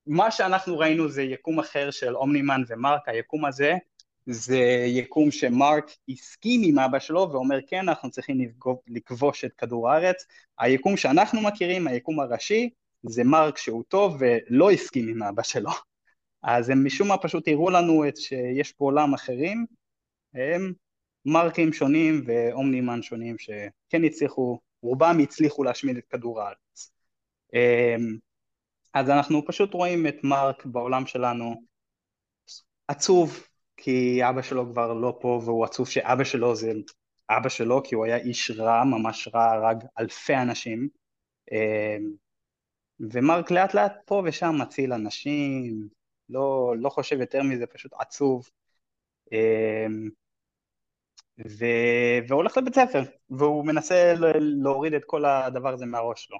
[0.07, 3.73] מה שאנחנו ראינו זה יקום אחר של אומנימן ומרק, היקום הזה
[4.25, 8.37] זה יקום שמרק הסכים עם אבא שלו ואומר כן אנחנו צריכים
[8.87, 10.25] לכבוש את כדור הארץ,
[10.59, 12.69] היקום שאנחנו מכירים, היקום הראשי,
[13.03, 15.71] זה מרק שהוא טוב ולא הסכים עם אבא שלו,
[16.43, 19.65] אז הם משום מה פשוט הראו לנו את שיש פה עולם אחרים,
[20.33, 20.73] הם
[21.25, 26.91] מרקים שונים ואומנימן שונים שכן הצליחו, רובם הצליחו להשמיד את כדור הארץ.
[27.53, 28.17] אמ,
[28.93, 31.61] אז אנחנו פשוט רואים את מרק בעולם שלנו
[32.87, 36.71] עצוב, כי אבא שלו כבר לא פה והוא עצוב שאבא שלו זה
[37.29, 40.89] אבא שלו כי הוא היה איש רע, ממש רע, הרג אלפי אנשים
[41.51, 42.11] אמ,
[42.99, 45.87] ומרק לאט לאט פה ושם מציל אנשים,
[46.29, 48.49] לא, לא חושב יותר מזה, פשוט עצוב
[49.31, 50.09] אמ,
[51.39, 51.65] ו...
[52.27, 56.37] והולך לבית ספר והוא מנסה להוריד את כל הדבר הזה מהראש שלו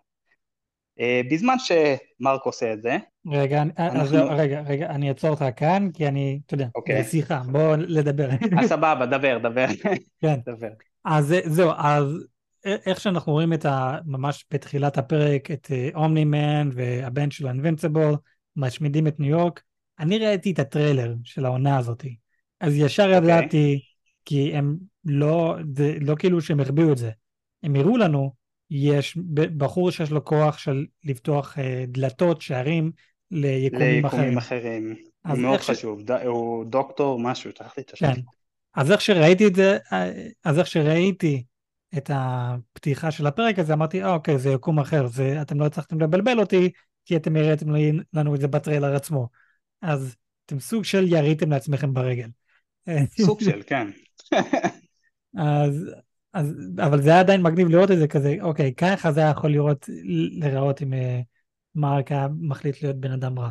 [1.00, 2.98] אה, בזמן שמרק עושה את זה
[3.32, 4.00] רגע, אנחנו...
[4.02, 7.04] אז רגע, רגע, אני אעצור אותך כאן, כי אני, אתה יודע, אוקיי.
[7.04, 8.30] זה שיחה, בוא לדבר.
[8.60, 9.66] אז סבבה, דבר, דבר.
[10.22, 10.40] כן.
[10.46, 10.70] דבר.
[11.06, 12.28] אז זהו, אז
[12.66, 13.98] איך שאנחנו רואים את ה...
[14.06, 18.16] ממש בתחילת הפרק, את אומני-מן אה, והבן שלו, אינבנציבול,
[18.56, 19.62] משמידים את ניו יורק,
[20.00, 22.06] אני ראיתי את הטריילר של העונה הזאת,
[22.60, 23.16] אז ישר okay.
[23.16, 23.18] אוקיי.
[23.18, 23.82] ידעתי,
[24.26, 27.12] כי הם לא, זה לא כאילו שהם החביאו את זה,
[27.64, 28.34] הם הראו לנו,
[28.70, 29.18] יש
[29.58, 32.92] בחור שיש לו כוח של לפתוח אה, דלתות, שערים,
[33.32, 34.38] ליקומים אחרים.
[34.38, 34.96] אחרים.
[35.28, 36.04] הוא מאוד חשוב, ש...
[36.04, 36.12] ד...
[36.12, 38.14] הוא דוקטור משהו, תלך לי את השם.
[38.14, 38.22] כן.
[38.76, 40.12] אז איך שראיתי את זה, אה,
[40.44, 41.44] אז איך שראיתי
[41.98, 46.02] את הפתיחה של הפרק הזה, אמרתי, אה, אוקיי, זה יקום אחר, זה, אתם לא הצלחתם
[46.02, 46.72] לבלבל אותי,
[47.06, 47.66] כי אתם הראיתם
[48.14, 49.30] לנו את זה בטריילר עצמו.
[49.82, 52.30] אז אתם סוג של יריתם לעצמכם ברגל.
[53.22, 53.88] סוג של, כן.
[55.38, 55.92] אז,
[56.34, 59.52] אז, אבל זה היה עדיין מגניב לראות את זה כזה, אוקיי, ככה זה היה יכול
[59.52, 59.90] לראות,
[60.40, 61.22] לראות אם אה,
[61.76, 63.50] מרק היה מחליט להיות בן אדם רע.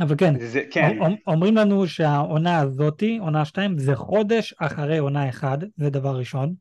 [0.00, 0.98] אבל כן, זה, כן.
[1.26, 6.54] אומרים לנו שהעונה הזאתי, עונה 2, זה חודש אחרי עונה 1, זה דבר ראשון.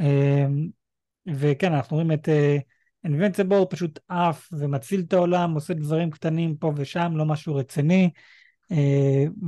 [0.00, 0.68] אמ,
[1.34, 2.28] וכן, אנחנו רואים את
[3.04, 8.10] אינבנציבול uh, פשוט עף ומציל את העולם, עושה דברים קטנים פה ושם, לא משהו רציני,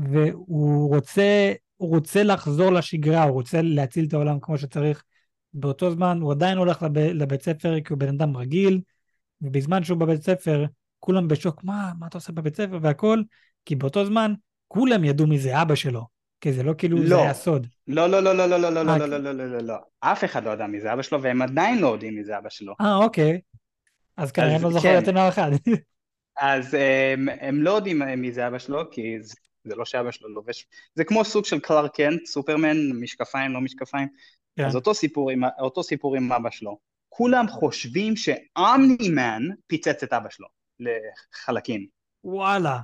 [0.03, 5.05] והוא רוצה, הוא רוצה לחזור לשגרה, הוא רוצה להציל את העולם כמו שצריך.
[5.55, 8.81] באותו זמן הוא עדיין הולך לב, לבית ספר כי הוא בן אדם רגיל,
[9.41, 10.65] ובזמן שהוא בבית ספר,
[11.01, 13.23] כולם בשוק, מה, מה אתה עושה בבית ספר והכל,
[13.65, 14.35] כי באותו זמן
[14.69, 16.17] כולם ידעו מי זה אבא שלו.
[16.41, 17.09] כי זה לא כאילו לא.
[17.09, 17.67] זה היה סוד.
[17.89, 20.45] לא, לא, לא, לא, לא, לא, לא, לא, לא, לא, לא, לא, לא, אף אחד
[20.45, 22.75] לא יודע מי זה אבא שלו, והם עדיין לא יודעים מי זה אבא שלו.
[22.81, 23.41] אה, אוקיי.
[24.17, 25.51] אז כנראה לא זוכר יותר מאחד.
[26.41, 26.77] אז
[27.41, 29.17] הם לא יודעים מי זה אבא שלו, כי
[29.65, 34.09] זה לא שאבא שלו לובש, זה כמו סוג של קלאר קנט, סופרמן, משקפיים, לא משקפיים.
[34.67, 36.79] אז אותו סיפור, עם, אותו סיפור עם אבא שלו.
[37.09, 40.47] כולם חושבים שאמני מן פיצץ את אבא שלו
[40.81, 41.87] לחלקים.
[42.25, 42.79] וואלה.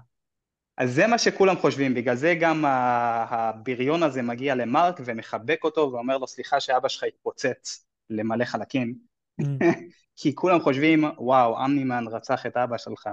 [0.77, 6.19] אז זה מה שכולם חושבים, בגלל זה גם הבריון הזה מגיע למרק ומחבק אותו ואומר
[6.19, 8.95] לו סליחה שאבא שלך התפוצץ למלא חלקים,
[9.43, 9.45] mm.
[10.17, 13.09] כי כולם חושבים וואו אמנימן רצח את אבא שלך,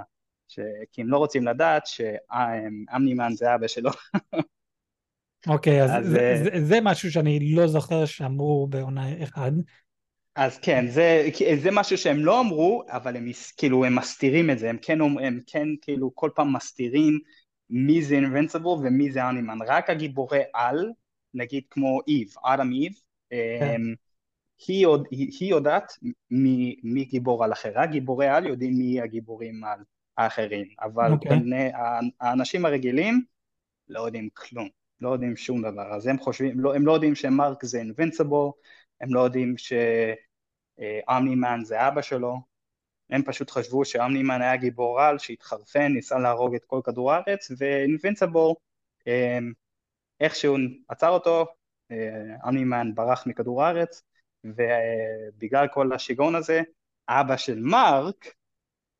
[0.50, 0.60] ש...
[0.92, 3.92] כי הם לא רוצים לדעת שאמנימן זה אבא שלו.
[5.48, 9.52] אוקיי, אז, אז זה, אה, זה, זה משהו שאני לא זוכר שאמרו בעונה אחד.
[10.36, 11.30] אז כן, זה,
[11.62, 15.40] זה משהו שהם לא אמרו, אבל הם כאילו הם מסתירים את זה, הם כן, הם
[15.48, 17.20] כן כאילו כל פעם מסתירים
[17.70, 20.92] מי זה אינבנסיבל ומי זה אנימן, רק הגיבורי על,
[21.34, 22.94] נגיד כמו איב, אדם איב,
[23.30, 23.36] כן.
[23.76, 23.94] אמ,
[24.68, 25.94] היא, יודע, היא יודעת
[26.32, 29.80] מי, מי גיבור על אחר, רק גיבורי על יודעים מי הגיבורים על
[30.19, 31.12] האחרים, אבל okay.
[31.12, 31.39] אוקיי.
[31.39, 31.71] בני,
[32.21, 33.23] האנשים הרגילים
[33.88, 34.69] לא יודעים כלום,
[35.01, 38.47] לא יודעים שום דבר, אז הם חושבים, לא, הם לא יודעים שמרק זה אינבנסיבל,
[39.01, 42.38] הם לא יודעים שאמנימן זה אבא שלו,
[43.10, 48.55] הם פשוט חשבו שאמנימן היה גיבור על שהתחרפן, ניסה להרוג את כל כדור הארץ, ואינבינסיבור
[49.08, 49.53] אמ,
[50.19, 50.55] איכשהו
[50.88, 51.45] עצר אותו,
[52.47, 54.03] אמנימן אה, ברח מכדור הארץ,
[54.43, 56.62] ובגלל כל השיגעון הזה,
[57.10, 58.34] אבא של מרק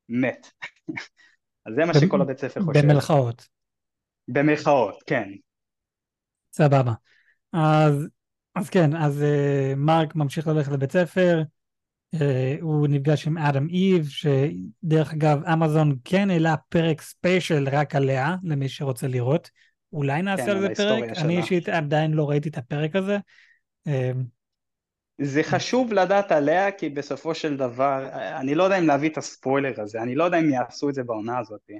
[0.08, 0.52] מת.
[1.66, 2.80] אז זה מה שכל הבית ספר חושב.
[2.80, 3.48] במלכאות.
[4.28, 5.28] במלכאות, כן.
[6.52, 6.92] סבבה.
[7.52, 8.08] אז,
[8.54, 11.42] אז כן, אז uh, מרק ממשיך ללכת לבית ספר,
[12.14, 18.36] אה, הוא נפגש עם אדם איב, שדרך אגב, אמזון כן העלה פרק ספיישל רק עליה,
[18.42, 19.50] למי שרוצה לראות.
[19.92, 21.04] אולי נעשה כן, על זה פרק?
[21.18, 23.18] אני אישית עדיין לא ראיתי את הפרק הזה.
[23.86, 24.12] אה,
[25.22, 29.80] זה חשוב לדעת עליה, כי בסופו של דבר, אני לא יודע אם להביא את הספוילר
[29.80, 31.70] הזה, אני לא יודע אם יעשו את זה בעונה הזאת.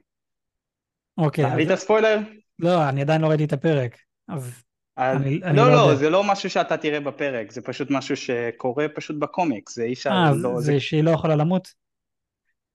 [1.19, 1.45] אוקיי.
[1.45, 1.67] להביא.
[1.67, 2.19] את הספוילר?
[2.59, 3.97] לא, אני עדיין לא ראיתי את הפרק,
[4.29, 4.63] אז
[4.99, 8.87] אני, אני לא, לא, לא זה לא משהו שאתה תראה בפרק, זה פשוט משהו שקורה
[8.95, 10.11] פשוט בקומיקס, זה אי אפשר...
[10.11, 11.69] אה, לא, זה, זה שהיא לא יכולה למות?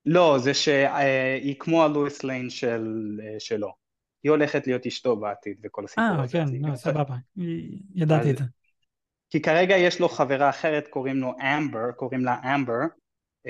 [0.05, 2.87] לא, זה שהיא כמו הלואיס ליין של,
[3.39, 3.73] שלו.
[4.23, 6.37] היא הולכת להיות אשתו בעתיד וכל הסיפור אה, הזה.
[6.37, 7.15] כן, אז היא לא, סבבה.
[7.95, 8.43] ידעתי אז- את זה.
[9.35, 12.79] כי כרגע יש לו חברה אחרת, קוראים לו אמבר, קוראים לה אמבר.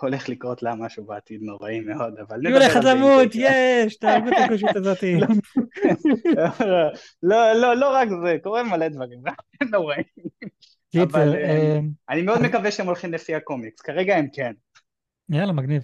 [0.00, 3.04] הולך לקרות לה משהו בעתיד נוראי מאוד, אבל היא נדבר הולכת על זה אם זה
[3.04, 3.28] למות.
[3.34, 5.16] יש, תהרגו את הכושית הזאתי.
[7.22, 9.18] לא, לא, לא רק זה, קורה מלא דברים
[9.72, 10.02] נוראים.
[11.02, 11.78] אבל, אה,
[12.10, 14.52] אני מאוד אז- מקווה שהם הולכים לפי הקומיקס, כרגע הם כן.
[15.28, 15.82] יאללה, מגניב.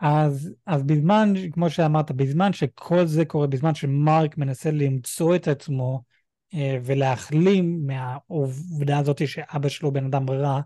[0.00, 5.94] אז, אז בזמן, כמו שאמרת, בזמן שכל זה קורה, בזמן שמרק מנסה למצוא את עצמו
[5.94, 6.15] אה,
[6.84, 10.60] ולהחלים מהעובדה הזאת שאבא שלו בן אדם רע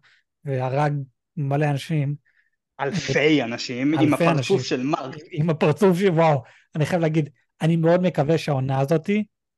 [0.44, 0.92] והרג
[1.36, 2.14] מלא אנשים,
[2.80, 4.58] אלפי אנשים עם אלפי הפרצוף אנשים.
[4.58, 5.16] של מרק.
[5.30, 6.42] עם הפרצוף של וואו,
[6.76, 7.30] אני חייב להגיד,
[7.62, 9.10] אני מאוד מקווה שהעונה הזאת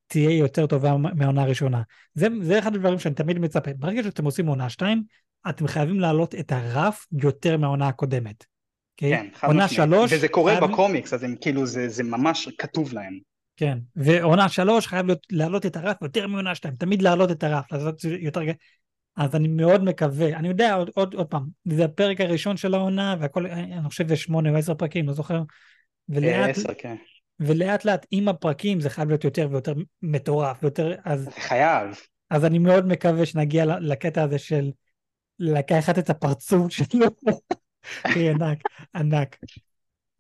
[0.07, 1.83] תהיה יותר טובה מהעונה הראשונה.
[2.15, 3.71] זה, זה אחד הדברים שאני תמיד מצפה.
[3.77, 5.03] ברגע שאתם עושים עונה 2,
[5.49, 8.45] אתם חייבים להעלות את הרף יותר מהעונה הקודמת.
[8.95, 9.17] אוקיי?
[9.17, 9.91] כן, חד עונה משמעית.
[9.91, 13.19] שלוש, וזה קורה חייב- בקומיקס, אז הם כאילו, זה זה ממש כתוב להם.
[13.63, 17.73] כן, ועונה שלוש חייב להיות, להעלות את הרף יותר מעונה שתיים, תמיד להעלות את הרף,
[17.73, 18.41] לעשות יותר...
[19.17, 23.17] אז אני מאוד מקווה, אני יודע עוד, עוד, עוד פעם, זה הפרק הראשון של העונה,
[23.21, 25.35] והכל, אני חושב שמונה או עשר פרקים, לא זוכר.
[25.35, 25.43] אה,
[26.09, 26.97] ולאט, עשר, כן.
[27.41, 29.73] ולאט לאט עם הפרקים זה חייב להיות יותר ויותר
[30.03, 32.01] מטורף, יותר, אז, זה חייב.
[32.31, 34.71] אז אני מאוד מקווה שנגיע לקטע הזה של
[35.39, 37.07] לקחת את הפרצוף שלו,
[38.31, 38.59] ענק,
[38.95, 39.37] ענק.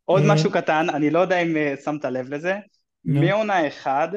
[0.05, 2.55] עוד אה, משהו קטן, אני לא יודע אם אה, שמת לב לזה.
[3.05, 4.09] מעונה אחד,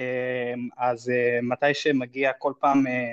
[0.00, 3.12] אה, אז אה, מתי שמגיע כל פעם, אה,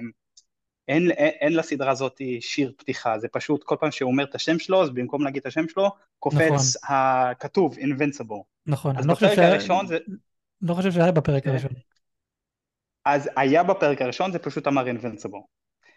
[0.87, 4.59] אין, אין, אין לסדרה הזאת שיר פתיחה, זה פשוט כל פעם שהוא אומר את השם
[4.59, 8.43] שלו, אז במקום להגיד את השם שלו, קופץ הכתוב Invincible.
[8.67, 9.97] נכון, אז אני לא בפרק שהיה- הראשון זה,
[10.61, 11.49] לא חושב שהיה בפרק כן.
[11.49, 11.71] הראשון.
[13.05, 15.41] אז היה בפרק הראשון, זה פשוט אמר Invincible.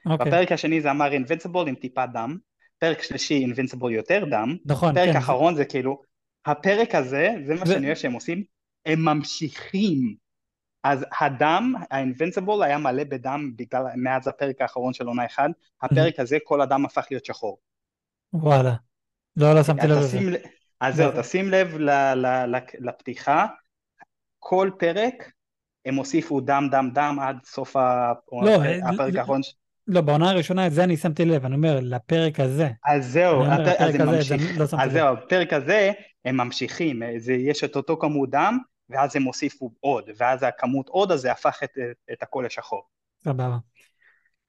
[0.06, 2.36] אוקיי, בפרק השני זה אמר Invincible עם טיפה דם,
[2.78, 6.02] פרק שלישי Invincible יותר דם, נכון, פרק כן, אחרון זה כאילו,
[6.46, 8.44] הפרק הזה, זה מה זה- שאני אוהב שהם עושים,
[8.86, 10.14] הם ממשיכים.
[10.84, 15.48] אז הדם, ה-Invincible היה מלא בדם בגלל, מאז הפרק האחרון של עונה אחד,
[15.82, 17.58] הפרק הזה כל הדם הפך להיות שחור.
[18.32, 18.74] וואלה.
[19.36, 20.18] לא, לא שמתי לב לזה.
[20.80, 23.46] אז זהו, זה- תשים לב ל- ל- ל- לפתיחה,
[24.38, 25.32] כל פרק
[25.84, 29.40] הם הוסיפו דם דם דם עד סוף לא, הפרק ל- האחרון.
[29.86, 32.68] לא, בעונה הראשונה את זה אני שמתי לב, אני אומר, לפרק הזה.
[32.86, 33.98] אז זהו, הפרק- הזה,
[34.58, 34.92] לא אז.
[34.92, 35.92] זהו, הפרק הזה
[36.24, 38.58] הם ממשיכים, זה, יש את אותו כמות דם,
[38.90, 41.70] ואז הם הוסיפו עוד, ואז הכמות עוד הזה הפך את,
[42.12, 42.82] את הכל לשחור.
[43.24, 43.58] סבבה.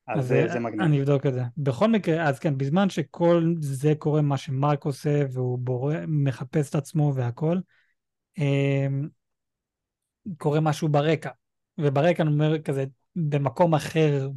[0.08, 0.82] אז זה, זה מגניב.
[0.82, 1.42] אני אבדוק את זה.
[1.58, 6.76] בכל מקרה, אז כן, בזמן שכל זה קורה, מה שמרק עושה, והוא בורא, מחפש את
[6.76, 7.58] עצמו והכל,
[8.38, 9.08] אמ,
[10.38, 11.30] קורה משהו ברקע.
[11.78, 14.30] וברקע אני אומר כזה, במקום אחר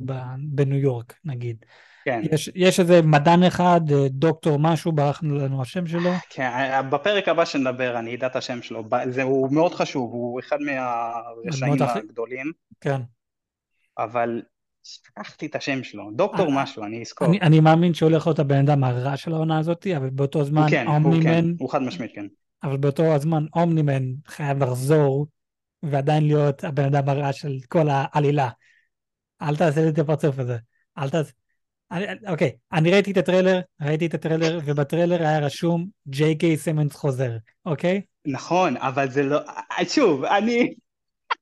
[0.49, 1.65] בניו יורק, נגיד.
[2.05, 6.11] כן, יש, יש איזה מדען אחד, אה, דוקטור משהו, ברח לנו השם שלו.
[6.31, 6.51] כן,
[6.91, 11.77] בפרק הבא שנדבר אני אדע את השם שלו, זה, הוא מאוד חשוב, הוא אחד מהרשעים
[11.83, 13.01] הגדולים, כן.
[13.99, 14.43] אבל
[14.85, 17.29] שכחתי את השם שלו, דוקטור אה, משהו, אני אזכור.
[17.29, 20.87] אני, אני מאמין שהולך להיות הבן אדם הרע של העונה הזאת, אבל באותו זמן כן,
[20.87, 22.27] הוא כן, אומנימן, הוא חד משמעית כן.
[22.63, 25.27] אבל באותו הזמן אומנימן חייב לחזור
[25.83, 28.49] ועדיין להיות הבן אדם הרע של כל העלילה.
[29.43, 30.57] אל תעשה לי את הפרצוף הזה.
[30.99, 31.33] אל תעשה...
[31.91, 36.93] אני, אוקיי, אני ראיתי את הטריילר, ראיתי את הטריילר, ובטריילר היה רשום ג'יי קיי סימנס
[36.93, 37.31] חוזר,
[37.67, 38.01] אוקיי?
[38.27, 39.39] נכון, אבל זה לא,
[39.89, 40.75] שוב, אני,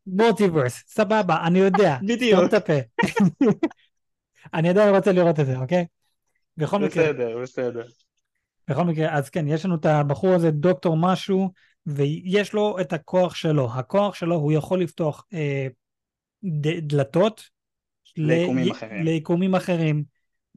[0.06, 1.96] multiverse, סבבה, אני יודע.
[2.08, 2.40] בדיוק.
[2.44, 2.72] את הפה.
[4.54, 5.86] אני עדיין רוצה לראות את זה, אוקיי?
[6.56, 7.82] בכל מקרה, בסדר, בסדר.
[8.68, 11.50] בכל מקרה, אז כן, יש לנו את הבחור הזה, דוקטור משהו,
[11.86, 13.68] ויש לו את הכוח שלו.
[13.74, 15.66] הכוח שלו, הוא יכול לפתוח אה,
[16.44, 17.42] ד, דלתות
[18.16, 19.04] ליקומים ל- אחרים.
[19.04, 20.04] ליקומים אחרים.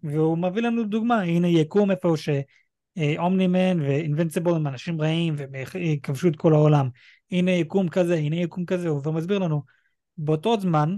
[0.06, 6.54] והוא מביא לנו דוגמה, הנה יקום איפה שאומנימן ואינבנסיבול הם אנשים רעים וכבשו את כל
[6.54, 6.90] העולם.
[7.32, 9.62] הנה יקום כזה, הנה יקום כזה, הוא מסביר לנו.
[10.18, 10.96] באותו זמן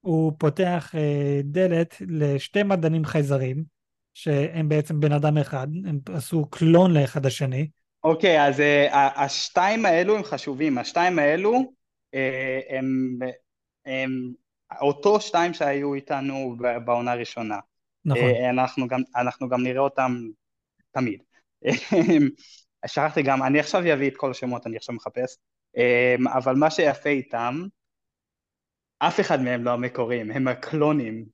[0.00, 3.64] הוא פותח אה, דלת לשתי מדענים חייזרים,
[4.14, 7.68] שהם בעצם בן אדם אחד, הם עשו קלון לאחד השני.
[8.04, 11.72] אוקיי, אז אה, השתיים האלו הם חשובים, השתיים האלו
[12.14, 13.18] אה, הם,
[13.86, 14.10] הם
[14.80, 17.58] אותו שתיים שהיו איתנו בעונה הראשונה.
[18.06, 20.12] נכון, אה, אנחנו גם, אנחנו גם נראה אותם
[20.92, 21.22] תמיד.
[22.86, 25.36] שכחתי גם, אני עכשיו אביא את כל השמות, אני עכשיו מחפש,
[25.76, 27.62] אה, אבל מה שיפה איתם,
[28.98, 31.24] אף אחד מהם לא המקוריים, הם הקלונים.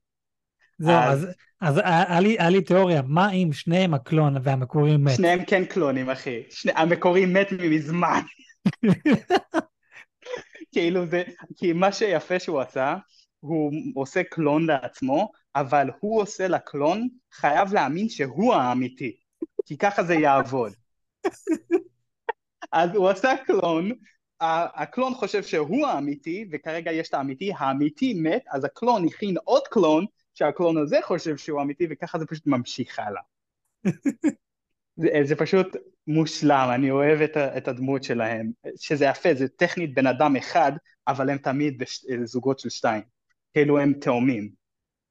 [0.78, 1.26] זהו, אז-
[1.61, 1.80] אז, אז
[2.38, 5.16] היה לי, תיאוריה, מה אם שניהם הקלון והמקורי מת?
[5.16, 6.42] שניהם כן קלונים, אחי.
[6.50, 8.20] שני, המקורי מת מזמן.
[10.72, 11.22] כאילו זה,
[11.56, 12.96] כי מה שיפה שהוא עשה,
[13.42, 19.16] הוא עושה קלון לעצמו, אבל הוא עושה לקלון, חייב להאמין שהוא האמיתי.
[19.66, 20.72] כי ככה זה יעבוד.
[22.72, 23.90] אז הוא עשה קלון,
[24.40, 30.07] הקלון חושב שהוא האמיתי, וכרגע יש את האמיתי, האמיתי מת, אז הקלון הכין עוד קלון,
[30.35, 33.22] שהקלון הזה חושב שהוא אמיתי, וככה זה פשוט ממשיך הלאה.
[34.96, 35.76] זה, זה פשוט
[36.07, 40.72] מושלם, אני אוהב את, את הדמות שלהם, שזה יפה, זה טכנית בן אדם אחד,
[41.09, 41.83] אבל הם תמיד
[42.24, 43.02] זוגות של שתיים,
[43.54, 44.50] כאילו הם תאומים.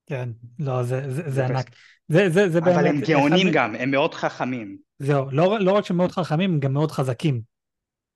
[0.05, 1.69] כן, לא, זה, זה, זה ענק.
[2.07, 2.77] זה, זה, זה באמת...
[2.77, 3.55] אבל הם גאונים אחד...
[3.55, 4.77] גם, הם מאוד חכמים.
[4.99, 7.41] זהו, לא, לא רק שהם מאוד חכמים, הם גם מאוד חזקים.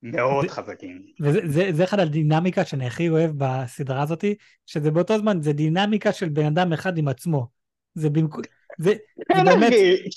[0.03, 1.01] מאוד זה, חזקים.
[1.19, 4.25] וזה זה, זה אחד הדינמיקה שאני הכי אוהב בסדרה הזאת,
[4.65, 7.47] שזה באותו זמן, זה דינמיקה של בן אדם אחד עם עצמו.
[7.95, 8.41] זה במקום...
[8.77, 8.93] זה,
[9.35, 9.73] זה, באמת,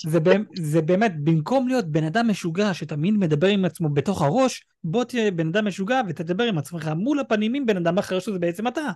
[0.07, 0.19] זה,
[0.55, 5.31] זה באמת, במקום להיות בן אדם משוגע שתמיד מדבר עם עצמו בתוך הראש, בוא תהיה
[5.31, 8.91] בן אדם משוגע ותדבר עם עצמך מול הפנים עם בן אדם אחר שזה בעצם אתה.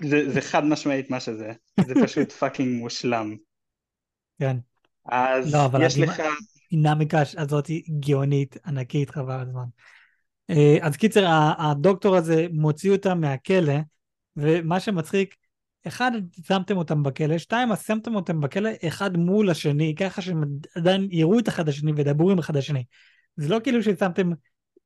[0.00, 1.52] זה, זה חד משמעית מה שזה,
[1.86, 3.36] זה פשוט פאקינג מושלם.
[4.40, 4.56] כן.
[5.06, 6.22] אז לא, יש הדימה, לך...
[6.72, 9.64] הדינמיקה הזאת היא גאונית, ענקית, חבל הזמן.
[10.50, 11.26] אה, אז קיצר,
[11.58, 13.74] הדוקטור הזה מוציא אותם מהכלא,
[14.36, 15.34] ומה שמצחיק,
[15.86, 16.12] אחד,
[16.46, 20.42] שמתם אותם בכלא, שתיים, שמתם אותם בכלא אחד מול השני, ככה שהם
[20.74, 22.84] עדיין יראו את אחד השני וידברו עם אחד השני.
[23.36, 24.30] זה לא כאילו ששמתם,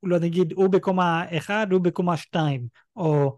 [0.03, 3.37] לא נגיד, הוא בקומה אחד, הוא בקומה שתיים, או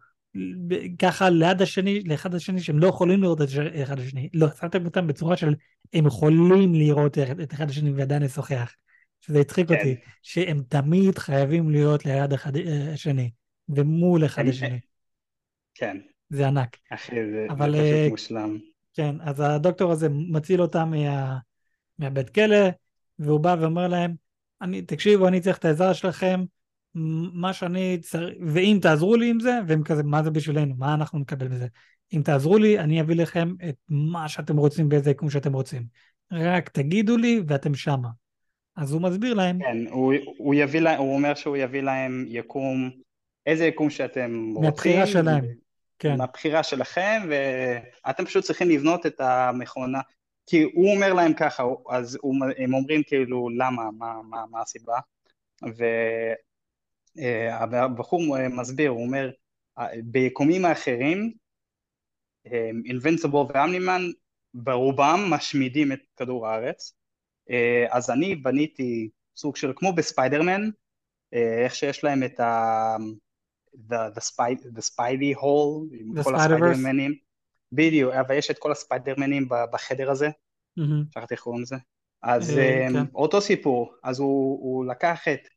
[0.99, 3.49] ככה ליד השני, לאחד השני, שהם לא יכולים לראות את
[3.83, 4.29] אחד השני.
[4.35, 5.55] לא, שמתם אותם בצורה של
[5.93, 8.75] הם יכולים לראות את אחד השני ועדיין לשוחח.
[9.21, 9.75] שזה הצחיק כן.
[9.75, 12.53] אותי, שהם תמיד חייבים להיות ליד אחד
[12.93, 13.31] השני,
[13.69, 14.81] ומול אחד השני.
[15.75, 15.97] כן.
[16.31, 16.77] זה ענק.
[16.91, 18.59] אחי, זה, אבל, זה פשוט uh, מושלם.
[18.95, 21.39] כן, אז הדוקטור הזה מציל אותם מה,
[21.99, 22.69] מהבית כלא,
[23.19, 24.15] והוא בא ואומר להם,
[24.63, 26.45] אני, תקשיבו, אני צריך את העזרה שלכם,
[27.33, 30.75] מה שאני צריך, ואם תעזרו לי עם זה, והם כזה, מה זה בשבילנו?
[30.79, 31.67] מה אנחנו נקבל בזה?
[32.13, 35.83] אם תעזרו לי, אני אביא לכם את מה שאתם רוצים באיזה יקום שאתם רוצים.
[36.33, 38.09] רק תגידו לי ואתם שמה.
[38.77, 39.59] אז הוא מסביר להם.
[39.59, 42.91] כן, הוא, הוא, יביא לה, הוא אומר שהוא יביא להם יקום,
[43.47, 44.63] איזה יקום שאתם רוצים.
[44.65, 45.45] מהבחירה שלהם.
[45.99, 46.17] כן.
[46.19, 50.01] מהבחירה שלכם, ואתם פשוט צריכים לבנות את המכונה.
[50.47, 54.99] כי הוא אומר להם ככה, אז הוא, הם אומרים כאילו למה, מה, מה, מה הסיבה,
[55.63, 56.45] והבחור
[57.19, 59.31] אה, מסביר, הוא אומר,
[60.05, 61.33] ביקומים האחרים,
[62.85, 64.03] אינבנסיבול ואמנימן
[64.55, 66.97] ברובם משמידים את כדור הארץ,
[67.51, 70.71] אה, אז אני בניתי סוג של, כמו בספיידרמן,
[71.35, 72.97] אה, איך שיש להם את ה...
[73.89, 77.15] the, the, spy, the spidey hole, עם כל הספיידרמנים.
[77.73, 80.29] בדיוק, אבל יש את כל הספיידרמנים בחדר הזה,
[81.11, 81.77] שכחתי איך קוראים לזה.
[82.23, 83.05] אז אה, כן.
[83.15, 85.49] אותו סיפור, אז הוא, הוא לקח את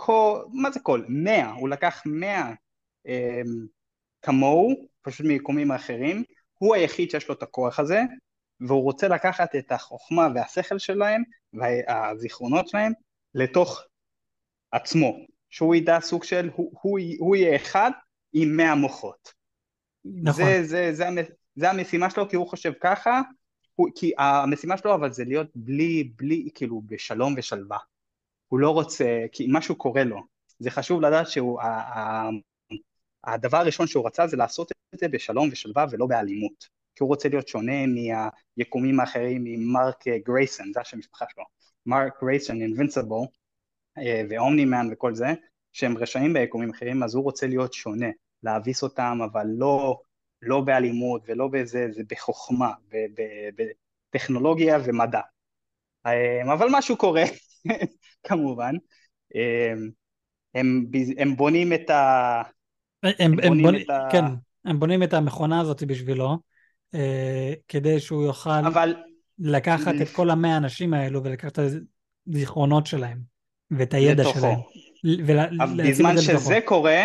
[0.00, 1.04] כל, מה זה כל?
[1.08, 2.52] מאה, הוא לקח מאה
[3.06, 3.10] um,
[4.22, 6.24] כמוהו, פשוט מיקומים אחרים,
[6.58, 8.02] הוא היחיד שיש לו את הכוח הזה,
[8.60, 12.92] והוא רוצה לקחת את החוכמה והשכל שלהם והזיכרונות שלהם
[13.34, 13.82] לתוך
[14.72, 15.16] עצמו,
[15.50, 17.90] שהוא ידע סוג של, הוא, הוא, הוא יהיה אחד
[18.32, 19.32] עם מאה מוחות.
[20.04, 20.44] נכון.
[20.44, 21.04] זה, זה, זה,
[21.54, 23.20] זה המשימה שלו כי הוא חושב ככה,
[23.74, 27.78] הוא, כי המשימה שלו אבל זה להיות בלי, בלי, כאילו בשלום ושלווה.
[28.48, 30.20] הוא לא רוצה, כי משהו קורה לו.
[30.58, 32.28] זה חשוב לדעת שהוא, ה, ה,
[33.24, 36.78] הדבר הראשון שהוא רצה זה לעשות את זה בשלום ושלווה ולא באלימות.
[36.94, 41.44] כי הוא רוצה להיות שונה מהיקומים האחרים, ממרק גרייסון, זה השם המשפחה שלו.
[41.86, 43.16] מרק גרייסון, אינבינסיבל,
[43.98, 45.26] אה, ואומנימן וכל זה,
[45.72, 48.08] שהם רשעים ביקומים אחרים, אז הוא רוצה להיות שונה,
[48.42, 50.00] להביס אותם, אבל לא,
[50.42, 52.72] לא באלימות ולא בזה, זה בחוכמה,
[54.10, 55.20] בטכנולוגיה ומדע.
[56.06, 57.22] אה, אבל משהו קורה,
[58.26, 58.74] כמובן.
[59.36, 59.72] אה,
[60.54, 60.86] הם,
[61.18, 62.42] הם בונים את ה...
[63.02, 64.08] הם, הם, בונים, בונים את ה...
[64.12, 64.24] כן,
[64.64, 66.38] הם בונים את המכונה הזאת בשבילו,
[67.68, 68.94] כדי שהוא יוכל אבל...
[69.38, 71.64] לקחת את כל המאה אנשים האלו ולקחת את
[72.28, 73.38] הזיכרונות שלהם.
[73.70, 74.38] ואת הידע לתוכו.
[74.38, 74.58] שלהם.
[75.26, 75.38] ול...
[75.88, 76.66] בזמן שזה לתוכו.
[76.66, 77.04] קורה,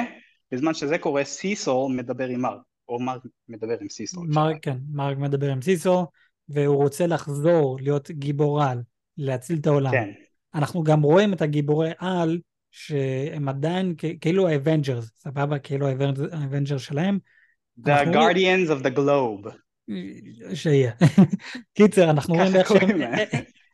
[0.52, 4.22] בזמן שזה קורה, סיסיל מדבר עם מרק, או מרק מדבר עם סיסיל.
[4.24, 6.08] מרק, כן, מרק מדבר עם סיסיל,
[6.50, 8.82] והוא רוצה לחזור להיות גיבור על,
[9.18, 9.92] להציל את העולם.
[9.92, 10.10] כן.
[10.56, 12.40] אנחנו גם רואים את הגיבורי על,
[12.72, 15.60] שהם עדיין כאילו האבנג'רס, סבבה?
[15.60, 15.88] כאילו
[16.32, 17.20] האבנג'רס שלהם.
[17.80, 19.50] The Guardians of the Globe.
[20.54, 20.92] שיהיה.
[21.78, 23.02] קיצר, אנחנו רואים איך שהם,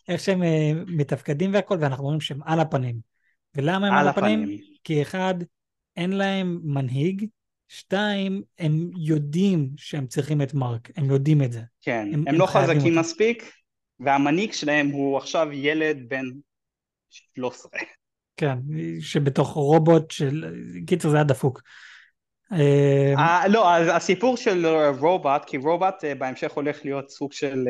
[0.08, 2.96] איך שהם אה, מתפקדים והכל, ואנחנו רואים שהם על הפנים.
[3.56, 4.44] ולמה הם על, על הפנים?
[4.44, 4.60] הפנים?
[4.84, 5.36] כי אחד,
[5.98, 7.26] אין להם מנהיג,
[7.68, 11.62] שתיים, הם יודעים שהם צריכים את מרק, הם יודעים את זה.
[11.82, 13.00] כן, הם, הם, הם לא חזקים אותו.
[13.00, 13.52] מספיק,
[14.00, 16.26] והמנהיג שלהם הוא עכשיו ילד בן
[17.10, 17.72] 13.
[18.38, 18.58] כן,
[19.00, 20.56] שבתוך רובוט של...
[20.88, 21.62] קיצר זה היה דפוק.
[22.52, 24.66] אה, לא, הסיפור של
[25.00, 27.68] רובוט, כי רובוט בהמשך הולך להיות סוג של...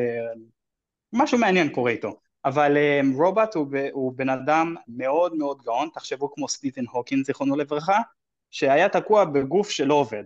[1.12, 2.20] משהו מעניין קורה איתו.
[2.44, 2.76] אבל
[3.16, 7.98] רובוט הוא, הוא בן אדם מאוד מאוד גאון, תחשבו כמו סטיבן הוקין זיכרונו לברכה,
[8.50, 10.24] שהיה תקוע בגוף שלא עובד,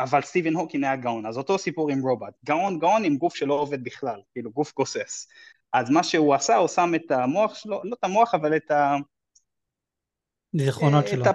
[0.00, 3.54] אבל סטיבן הוקין היה גאון, אז אותו סיפור עם רובוט, גאון גאון עם גוף שלא
[3.54, 5.28] עובד בכלל, כאילו גוף גוסס,
[5.74, 8.96] אז מה שהוא עשה, הוא שם את המוח שלו, לא את המוח אבל את ה...
[10.56, 11.24] זיכרונות שלו.
[11.24, 11.30] ה...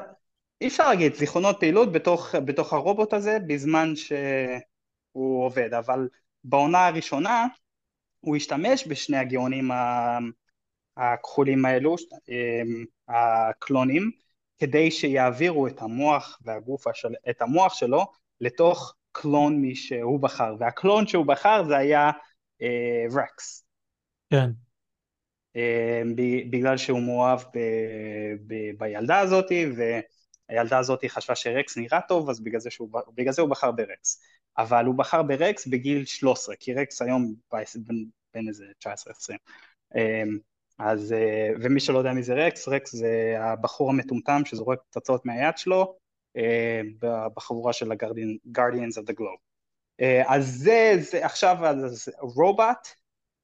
[0.61, 6.07] אי אפשר להגיד, זיכרונות פעילות בתוך, בתוך הרובוט הזה בזמן שהוא עובד, אבל
[6.43, 7.47] בעונה הראשונה
[8.19, 9.71] הוא השתמש בשני הגאונים
[10.97, 11.95] הכחולים האלו,
[12.29, 14.11] אמ, הקלונים,
[14.57, 18.05] כדי שיעבירו את המוח והגוף, של, את המוח שלו
[18.41, 22.11] לתוך קלון מי שהוא בחר, והקלון שהוא בחר זה היה
[22.61, 23.68] אה, רקס.
[24.29, 24.49] כן.
[25.55, 26.01] אה,
[26.49, 27.59] בגלל שהוא מאוהב ב,
[28.47, 29.65] ב, בילדה הזאתי,
[30.49, 34.21] והילדה הזאתי חשבה שרקס נראה טוב, אז בגלל זה, שהוא, בגלל זה הוא בחר ברקס.
[34.57, 37.33] אבל הוא בחר ברקס בגיל 13, כי רקס היום
[38.33, 38.87] בין איזה 19-20.
[39.95, 40.37] אמ,
[40.79, 45.57] אז, אה, ומי שלא יודע מי זה רקס, רקס זה הבחור המטומטם שזורק פצצות מהיד
[45.57, 45.97] שלו
[46.37, 46.81] אה,
[47.35, 49.41] בחבורה של ה-Guardians of the Globe.
[50.27, 52.87] אז זה, זה עכשיו, אז רובוט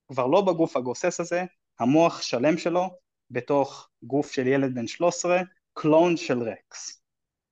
[0.08, 1.43] כבר לא בגוף הגוסס הזה,
[1.80, 2.89] המוח שלם שלו
[3.32, 5.41] בתוך גוף של ילד בן 13,
[5.74, 7.01] קלון של רקס.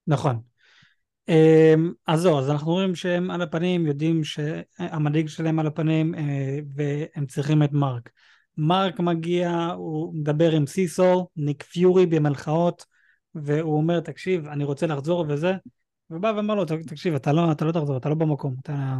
[0.07, 0.39] נכון.
[1.29, 6.59] אמ, אז זהו, אז אנחנו רואים שהם על הפנים, יודעים שהמנהיג שלהם על הפנים אה,
[6.75, 8.09] והם צריכים את מרק.
[8.57, 12.85] מרק מגיע, הוא מדבר עם סיסור, ניק פיורי במלכאות,
[13.35, 15.53] והוא אומר, תקשיב, אני רוצה לחזור וזה,
[16.09, 18.97] ובא ואמר לו, תקשיב, אתה לא, אתה לא תחזור, אתה לא במקום, אתה...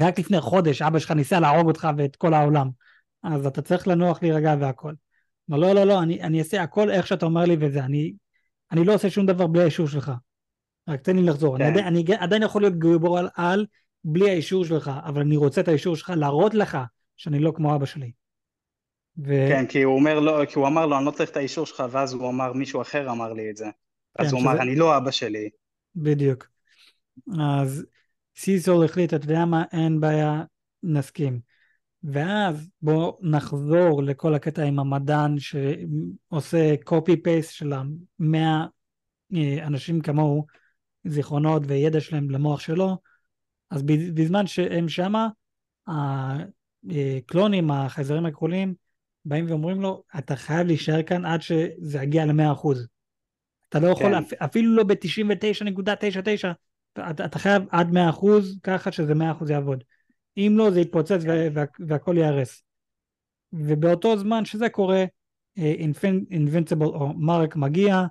[0.00, 2.68] רק לפני חודש אבא שלך ניסה להרוג אותך ואת כל העולם,
[3.22, 4.92] אז אתה צריך לנוח להירגע והכל.
[5.50, 8.12] אמר, לא, לא, לא, אני, אני אעשה הכל איך שאתה אומר לי וזה, אני,
[8.72, 10.12] אני לא עושה שום דבר בלי האישור שלך.
[10.88, 11.58] רק תן לי לחזור.
[11.58, 11.64] כן.
[11.64, 13.66] אני, אני, אני עדיין יכול להיות גיבור על על
[14.04, 16.78] בלי האישור שלך, אבל אני רוצה את האישור שלך להראות לך
[17.16, 18.12] שאני לא כמו אבא שלי.
[19.18, 19.32] ו...
[19.48, 21.82] כן, כי הוא, אומר לו, כי הוא אמר לו, אני לא צריך את האישור שלך,
[21.90, 23.64] ואז הוא אמר, מישהו אחר אמר לי את זה.
[23.64, 24.50] כן, אז הוא שזה...
[24.50, 25.48] אמר, אני לא אבא שלי.
[25.96, 26.46] בדיוק.
[27.40, 27.86] אז
[28.38, 30.42] סיסול החליט, אתה יודע מה, אין בעיה,
[30.82, 31.40] נסכים.
[32.02, 38.66] ואז בואו נחזור לכל הקטע עם המדען שעושה קופי פייסט של המאה
[39.34, 40.46] אה, אנשים כמוהו,
[41.04, 42.96] זיכרונות וידע שלהם למוח שלו,
[43.70, 43.82] אז
[44.14, 45.28] בזמן שהם שמה,
[45.86, 48.74] הקלונים, החייזרים הכחולים,
[49.24, 52.68] באים ואומרים לו, אתה חייב להישאר כאן עד שזה יגיע ל-100%.
[53.68, 54.44] אתה לא יכול, כן.
[54.44, 56.48] אפילו לא ב-99.99,
[57.10, 58.26] אתה, אתה חייב עד 100%
[58.62, 59.84] ככה שזה 100% יעבוד.
[60.36, 62.62] אם לא, זה יתפוצץ וה, וה, והכל ייהרס.
[63.52, 65.04] ובאותו זמן שזה קורה,
[66.30, 68.02] אינבנציבל אה, או מרק מגיע,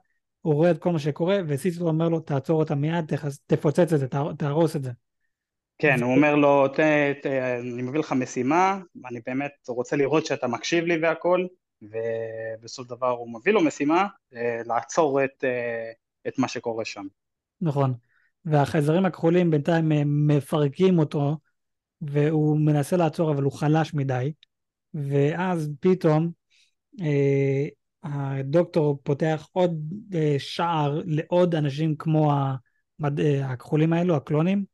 [0.41, 3.11] הוא רואה את כל מה שקורה, וסיסו אומר לו, תעצור אותה מיד,
[3.47, 4.07] תפוצץ את זה,
[4.38, 4.91] תהרוס את זה.
[5.79, 6.79] כן, הוא אומר לו, ת,
[7.21, 7.25] ת,
[7.59, 8.79] אני מביא לך משימה,
[9.09, 11.45] אני באמת רוצה לראות שאתה מקשיב לי והכל,
[11.81, 15.91] ובסוף דבר הוא מביא לו משימה, אה, לעצור את, אה,
[16.27, 17.05] את מה שקורה שם.
[17.61, 17.93] נכון,
[18.52, 21.38] והחייזרים הכחולים בינתיים אה, מפרקים אותו,
[22.02, 24.32] והוא מנסה לעצור אבל הוא חלש מדי,
[24.93, 26.32] ואז פתאום
[28.04, 33.20] הדוקטור פותח עוד אה, שער לעוד אנשים כמו המד...
[33.20, 34.66] אה, הכחולים האלו, הקלונים,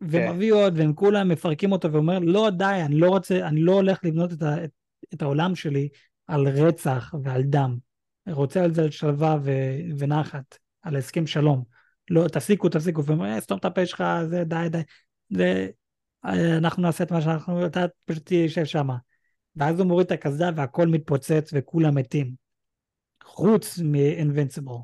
[0.00, 0.56] ומביא כן.
[0.56, 4.32] עוד, והם כולם מפרקים אותו ואומר, לא די, אני לא רוצה, אני לא הולך לבנות
[4.32, 4.64] את, ה...
[4.64, 4.70] את,
[5.14, 5.88] את העולם שלי
[6.26, 7.76] על רצח ועל דם.
[8.28, 9.50] רוצה על זה על שלווה ו...
[9.98, 11.81] ונחת, על הסכם שלום.
[12.12, 14.80] לא, תפסיקו, תפסיקו, ואומר, אה, סתום את הפה שלך, זה די, די.
[15.30, 15.68] זה,
[16.24, 18.96] אה, אנחנו נעשה את מה שאנחנו, אתה פשוט תשב שמה.
[19.56, 22.32] ואז הוא מוריד את הקסדה והכל מתפוצץ וכולם מתים.
[23.24, 24.80] חוץ מ-Invincible.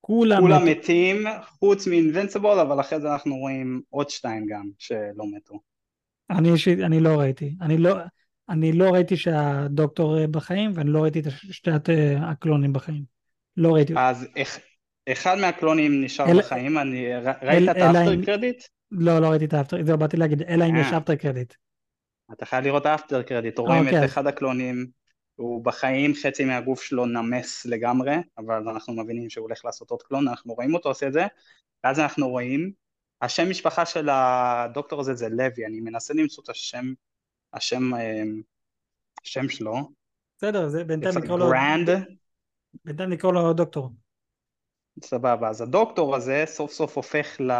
[0.00, 0.78] כולם, כולם מת...
[0.78, 1.24] מתים
[1.58, 5.60] חוץ מ-Invincible, אבל אחרי זה אנחנו רואים עוד שתיים גם שלא מתו.
[6.30, 7.56] אני אישית, אני לא ראיתי.
[7.60, 7.96] אני לא,
[8.48, 11.70] אני לא ראיתי שהדוקטור בחיים, ואני לא ראיתי את שתי
[12.20, 13.04] הקלונים בחיים.
[13.56, 13.94] לא ראיתי.
[13.96, 14.26] אז
[15.08, 16.38] אחד מהקלונים נשאר אל...
[16.38, 17.16] בחיים, אני...
[17.16, 18.64] ראית אל, את האפטר קרדיט?
[18.90, 21.54] לא, לא ראיתי את האפטר, זהו, באתי להגיד, אלא אם יש אפטר קרדיט.
[22.32, 24.04] אתה חייב לראות האפטר קרדיט, רואים את אוקיי.
[24.04, 24.86] אחד הקלונים
[25.34, 30.28] הוא בחיים חצי מהגוף שלו נמס לגמרי, אבל אנחנו מבינים שהוא הולך לעשות עוד קלון,
[30.28, 31.26] אנחנו רואים אותו עושה את זה,
[31.84, 32.72] ואז אנחנו רואים,
[33.22, 36.92] השם משפחה של הדוקטור הזה זה לוי, אני מנסה למצוא את השם,
[37.52, 38.22] השם, אה,
[39.24, 39.74] השם שלו.
[40.38, 41.50] בסדר, זה בינתיים נקרא לו...
[42.84, 43.90] בינתיים נקרא לו דוקטור.
[45.04, 47.52] סבבה, אז הדוקטור הזה סוף סוף הופך ל...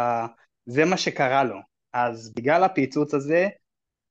[0.65, 1.57] זה מה שקרה לו.
[1.93, 3.47] אז בגלל הפיצוץ הזה,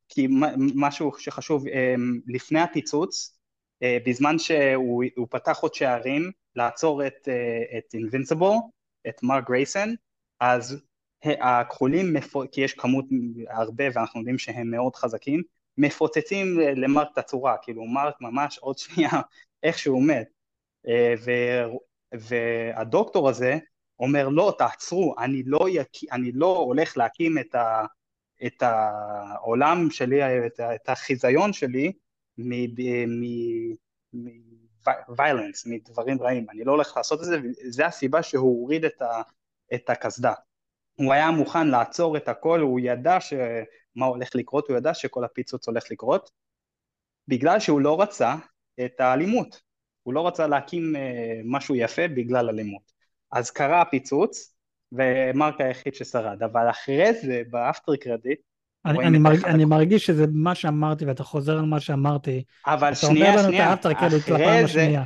[0.08, 0.28] כי
[0.74, 1.94] משהו שחשוב, אה,
[2.26, 3.38] לפני הפיצוץ,
[3.82, 8.56] אה, בזמן שהוא פתח עוד שערים לעצור את, אה, את Invincible,
[9.08, 9.94] את מר גרייסן,
[10.40, 10.82] אז
[11.22, 12.14] הכחולים,
[12.52, 13.04] כי יש כמות
[13.48, 15.42] הרבה ואנחנו יודעים שהם מאוד חזקים,
[15.78, 19.10] מפוצצים למרק את הצורה, כאילו מרק ממש עוד שנייה
[19.62, 20.28] איך שהוא מת.
[22.12, 23.58] והדוקטור הזה
[23.98, 25.88] אומר לא תעצרו, אני לא, יק...
[26.12, 27.84] אני לא הולך להקים את, ה...
[28.46, 30.74] את העולם שלי, את, ה...
[30.74, 31.92] את החיזיון שלי
[35.08, 39.22] מוויולנס, מדברים רעים, אני לא הולך לעשות את זה, וזה הסיבה שהוא הוריד את, ה...
[39.74, 40.32] את הקסדה.
[40.94, 43.18] הוא היה מוכן לעצור את הכל, הוא ידע
[43.94, 46.30] מה הולך לקרות, הוא ידע שכל הפיצוץ הולך לקרות,
[47.28, 48.34] בגלל שהוא לא רצה
[48.84, 49.62] את האלימות,
[50.02, 52.92] הוא לא רצה להקים אה, משהו יפה בגלל אלימות.
[53.32, 54.54] אז קרה הפיצוץ,
[54.92, 58.40] ומרק היחיד ששרד, אבל אחרי זה, באפטר קרדיט,
[58.86, 62.44] אני, אני, מרג, אני מרגיש שזה מה שאמרתי ואתה חוזר על מה שאמרתי.
[62.66, 64.96] אבל שנייה, שנייה, אחרי זה,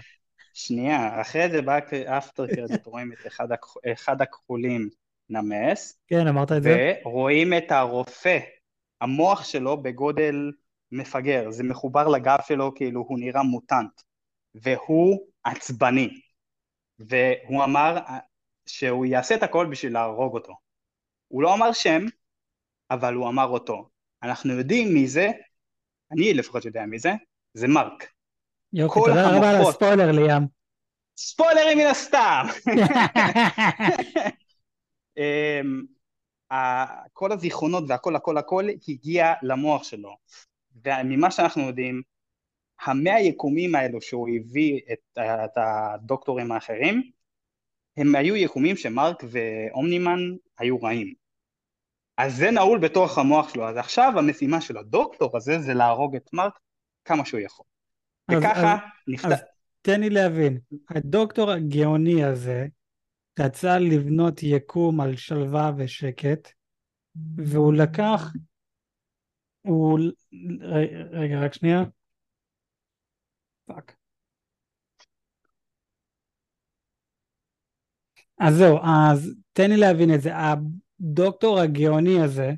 [0.55, 3.49] שנייה, אחרי זה באפטר קרדיט רואים את אחד,
[3.93, 4.89] אחד הכחולים
[5.31, 5.99] נמס.
[6.09, 6.95] כן, אמרת את זה.
[7.05, 8.39] ורואים את הרופא,
[9.01, 10.53] המוח שלו בגודל
[10.93, 14.01] מפגר, זה מחובר לגב שלו כאילו הוא נראה מוטנט,
[14.63, 16.21] והוא עצבני.
[16.99, 17.97] והוא אמר
[18.67, 20.53] שהוא יעשה את הכל בשביל להרוג אותו.
[21.29, 22.03] הוא לא אמר שם,
[22.91, 23.89] אבל הוא אמר אותו.
[24.23, 25.31] אנחנו יודעים מי זה,
[26.13, 27.13] אני לפחות יודע מי זה,
[27.55, 28.13] זה מרק.
[28.73, 30.43] יופי, תודה רבה על הספוילר ליאם.
[31.19, 32.47] ספוילרים מן הסתם!
[35.19, 35.83] אמ,
[37.13, 40.17] כל הזיכרונות והכל הכל הכל הגיע למוח שלו.
[40.85, 42.03] וממה שאנחנו יודעים,
[42.83, 47.11] המאה יקומים האלו שהוא הביא את, את הדוקטורים האחרים,
[47.97, 50.19] הם היו יקומים שמרק ואומנימן
[50.59, 51.15] היו רעים.
[52.17, 56.31] אז זה נעול בתוך המוח שלו, אז עכשיו המשימה של הדוקטור הזה זה להרוג את
[56.33, 56.59] מרק
[57.05, 57.67] כמה שהוא יכול.
[58.29, 58.77] אז, וככה
[59.09, 59.29] נפתח...
[59.29, 59.45] אז
[59.83, 60.59] תן לי להבין,
[60.91, 62.67] הדוקטור הגאוני הזה
[63.41, 66.49] רצה לבנות יקום על שלווה ושקט,
[67.37, 68.33] והוא לקח,
[69.63, 69.99] הוא,
[71.11, 71.83] רגע רק שנייה,
[73.67, 73.97] fuck.
[78.39, 80.31] אז זהו, אז תן לי להבין את זה.
[80.35, 82.53] הדוקטור הגאוני הזה,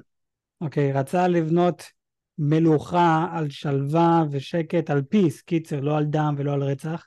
[0.61, 1.83] אוקיי, רצה לבנות
[2.39, 7.07] מלוכה על שלווה ושקט, על פיס, קיצר, לא על דם ולא על רצח.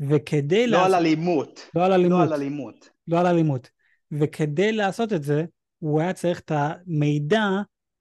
[0.00, 0.66] וכדי...
[0.66, 0.86] לא לעשות...
[0.86, 1.70] על אלימות.
[1.74, 2.18] לא על אלימות.
[2.18, 2.90] לא על אלימות.
[3.08, 3.70] לא על אלימות.
[4.12, 5.44] וכדי לעשות את זה,
[5.78, 7.48] הוא היה צריך את המידע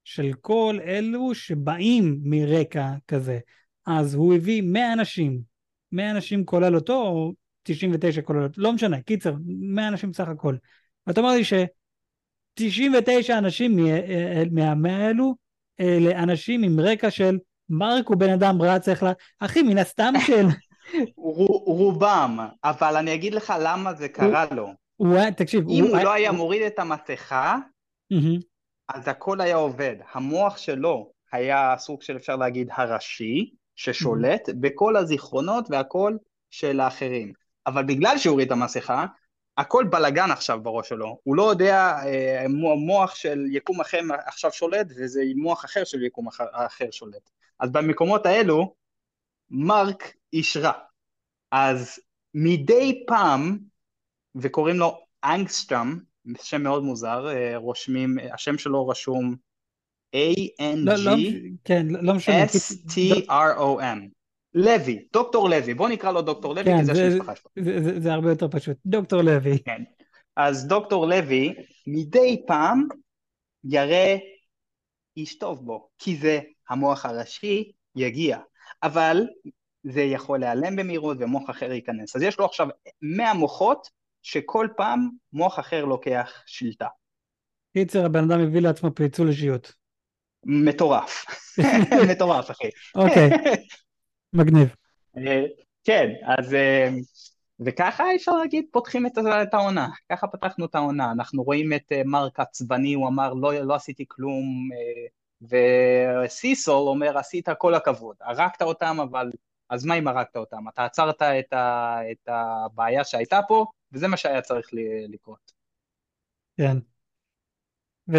[0.04, 3.40] של כל אלו שבאים מרקע כזה.
[3.86, 5.42] אז הוא הביא 100 אנשים,
[5.92, 10.56] 100 אנשים כולל אותו, או 99 כולל אותו, לא משנה, קיצר, 100 אנשים סך הכל.
[11.08, 13.76] ואתה אומר לי ש-99 אנשים
[14.52, 15.36] מה-100 האלו,
[15.80, 17.38] אלה אנשים עם רקע של
[17.70, 19.08] מרק הוא בן אדם רע, צריך ל...
[19.40, 20.46] אחי, מן הסתם של...
[21.66, 24.74] רובם, אבל אני אגיד לך למה זה קרה לו.
[24.96, 27.58] הוא תקשיב, אם הוא לא היה מוריד את המסכה,
[28.90, 29.96] אז הכל היה עובד.
[30.14, 36.18] המוח שלו היה סוג של אפשר להגיד הראשי, ששולט בכל הזיכרונות והכל
[36.50, 37.34] של האחרים.
[37.68, 39.06] אבל בגלל שהוא הוריד את המסכה,
[39.58, 41.20] הכל בלאגן עכשיו בראש שלו.
[41.24, 42.46] הוא לא יודע, אה,
[42.78, 47.30] מוח של יקום אחר עכשיו שולט, וזה מוח אחר של יקום אחר, אחר שולט.
[47.60, 48.76] אז במקומות האלו,
[49.50, 50.72] מרק איש רע.
[51.52, 52.00] אז
[52.34, 53.58] מדי פעם,
[54.36, 56.00] וקוראים לו אנגסטרם,
[56.42, 59.36] שם מאוד מוזר, אה, רושמים, השם שלו רשום
[60.16, 61.02] A-N-G-S-T-R-O-M.
[64.54, 67.36] לא, לא, לוי, דוקטור לוי, בוא נקרא לו דוקטור לוי, כן, כי זה השם המשפחה
[67.36, 67.52] שלו.
[68.00, 69.64] זה, הרבה יותר פשוט, דוקטור לוי.
[69.64, 69.84] כן,
[70.36, 71.54] אז דוקטור לוי
[71.88, 72.88] מדי פעם
[75.18, 76.40] איש טוב בו, כי זה
[76.70, 78.38] המוח הראשי יגיע,
[78.84, 79.28] אבל
[79.84, 82.16] זה יכול להיעלם במהירות ומוח אחר ייכנס.
[82.16, 82.68] אז יש לו עכשיו
[83.02, 83.88] 100 מוחות
[84.22, 86.88] שכל פעם מוח אחר לוקח שליטה.
[87.74, 89.79] קיצר, הבן אדם הביא לעצמו פיצול אישיות.
[90.46, 91.26] מטורף.
[92.12, 92.70] מטורף, אחי.
[92.96, 93.30] אוקיי,
[94.34, 94.76] מגניב.
[95.18, 95.46] אה,
[95.84, 96.54] כן, אז...
[96.54, 96.90] אה,
[97.66, 99.88] וככה אפשר להגיד, פותחים את העונה.
[100.12, 101.12] ככה פתחנו את העונה.
[101.12, 104.70] אנחנו רואים את אה, מרק עצבני, הוא אמר, לא, לא עשיתי כלום,
[105.42, 108.16] וסיסול אומר, עשית כל הכבוד.
[108.22, 109.30] הרגת אותם, אבל
[109.70, 110.68] אז מה אם הרגת אותם?
[110.74, 114.70] אתה עצרת את, ה, את הבעיה שהייתה פה, וזה מה שהיה צריך
[115.08, 115.52] לקרות.
[116.58, 116.78] כן.
[118.12, 118.18] ו...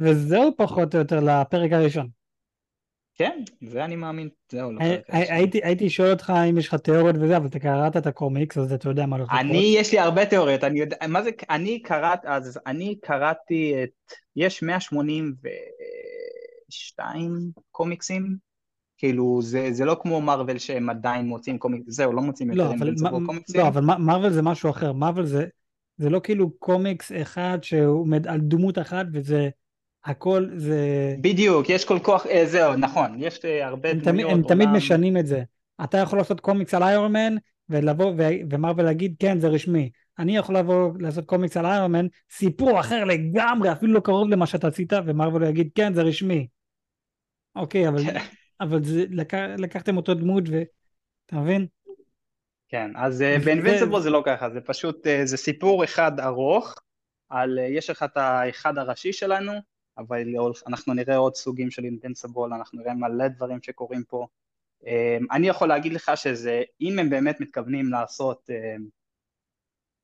[0.00, 2.08] וזהו פחות או יותר לפרק הראשון.
[3.14, 5.34] כן, זה אני מאמין, זהו לפרק הראשון.
[5.34, 8.72] הייתי, הייתי שואל אותך אם יש לך תיאוריות וזה, אבל אתה קראת את הקומיקס, אז
[8.72, 9.40] אתה יודע מה הולך לקרות.
[9.40, 13.88] אני, יש לי הרבה תיאוריות, אני יודע, מה זה, אני קראת, אז אני קראתי את,
[14.36, 18.48] יש 182 קומיקסים
[18.98, 22.76] כאילו זה, זה לא כמו מרוויל שהם עדיין מוצאים קומיקס, זהו, לא מוצאים לא, יותר
[22.76, 22.94] אבל,
[23.26, 23.60] קומיקסים.
[23.60, 25.46] לא, אבל מרוויל זה משהו אחר, מרוויל זה,
[25.98, 29.48] זה לא כאילו קומיקס אחד שהוא עומד על דמות אחת וזה
[30.04, 31.14] הכל זה...
[31.20, 34.68] בדיוק, יש כל כוח, אה, זהו, נכון, יש אה, הרבה הם דמויות, תמיד, הם תמיד
[34.68, 35.42] עולם- משנים את זה.
[35.84, 37.36] אתה יכול לעשות קומיקס על איירון מן,
[37.68, 39.90] ולבוא ו- ומרוויל להגיד, כן, זה רשמי.
[40.18, 44.46] אני יכול לבוא לעשות קומיקס על איירון מן, סיפור אחר לגמרי, אפילו לא קרוב למה
[44.46, 46.46] שאתה עשית, ומרוויל יגיד, כן, זה רשמי.
[47.56, 48.02] אוקיי, אבל,
[48.60, 49.34] אבל זה, לק...
[49.34, 50.62] לקחתם אותו דמות, ו...
[51.26, 51.66] אתה מבין?
[52.68, 56.74] כן, אז אה, זה- באינבנסיבול זה לא ככה, זה פשוט, אה, זה סיפור אחד ארוך,
[57.28, 59.52] על, אה, יש לך את האחד הראשי שלנו,
[59.98, 60.22] אבל
[60.66, 64.26] אנחנו נראה עוד סוגים של אינבנסיבול, אנחנו נראה מלא דברים שקורים פה.
[64.86, 68.76] אה, אני יכול להגיד לך שזה, אם הם באמת מתכוונים לעשות אה,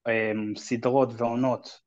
[0.06, 1.80] אה, סדרות ועונות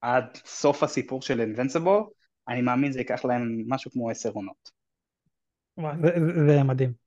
[0.00, 2.04] עד סוף הסיפור של אינבנסיבול,
[2.48, 4.70] אני מאמין זה ייקח להם משהו כמו עשר עונות.
[6.02, 6.08] זה,
[6.46, 7.01] זה מדהים.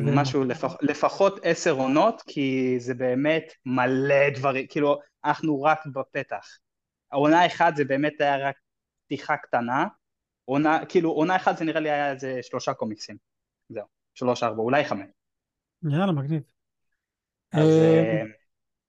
[0.00, 6.46] משהו לפח, לפחות עשר עונות, כי זה באמת מלא דברים, כאילו אנחנו רק בפתח.
[7.12, 8.56] העונה אחת זה באמת היה רק
[9.06, 9.86] פתיחה קטנה,
[10.44, 13.16] עונה, כאילו עונה אחת זה נראה לי היה איזה שלושה קומיקסים,
[13.68, 15.06] זהו, שלוש ארבע, אולי חמש.
[15.82, 16.42] יאללה, מגניב.
[17.52, 18.22] אז אה, אה,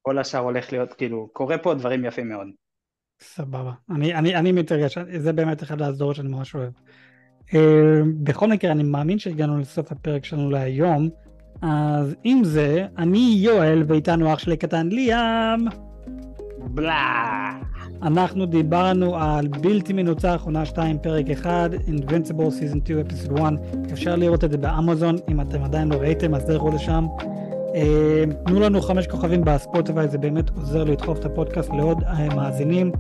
[0.02, 2.48] כל השאר הולך להיות, כאילו, קורה פה דברים יפים מאוד.
[3.22, 3.72] סבבה.
[3.96, 6.74] אני, אני, אני מתרגש, זה באמת אחד הסדרות שאני ממש אוהב.
[7.54, 11.10] אה, בכל מקרה, אני מאמין שהגענו לסוף הפרק שלנו להיום,
[11.62, 15.66] אז עם זה, אני יואל, ואיתנו אח שלי קטן ליאם.
[16.58, 17.52] בלה!
[18.02, 23.54] אנחנו דיברנו על בלתי מנוצח, עונה 2, פרק 1, Invincible Season 2, Episode 1.
[23.94, 27.06] אפשר לראות את זה באמזון, אם אתם עדיין לא ראיתם, אז דרכו לשם.
[27.76, 32.92] אה, תנו לנו חמש כוכבים בספוטיפיי, זה באמת עוזר לדחוף את הפודקאסט לעוד אה, מאזינים.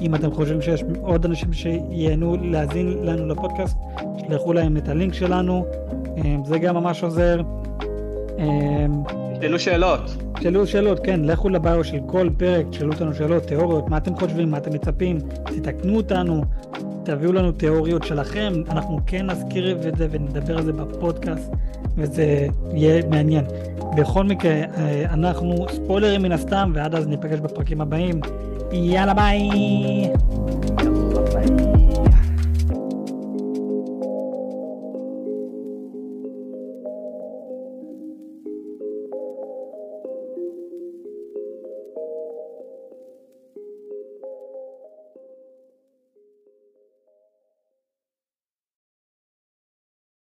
[0.00, 3.76] אם אתם חושבים שיש עוד אנשים שייהנו להאזין לנו לפודקאסט,
[4.18, 5.66] שלחו להם את הלינק שלנו,
[6.16, 7.40] אה, זה גם ממש עוזר.
[8.38, 8.86] אה,
[9.40, 10.16] שאלו שאלות.
[10.40, 14.50] שאלו שאלות, כן, לכו לביו של כל פרק, שאלו אותנו שאלות, תיאוריות, מה אתם חושבים,
[14.50, 16.44] מה אתם מצפים, תתקנו אותנו,
[17.02, 21.52] תביאו לנו תיאוריות שלכם, אנחנו כן נזכיר את זה ונדבר על זה בפודקאסט,
[21.96, 23.44] וזה יהיה מעניין.
[23.96, 28.20] בכל מקרה, אה, אנחנו ספוילרים מן הסתם, ועד אז ניפגש בפרקים הבאים.
[28.72, 29.50] יאללה ביי!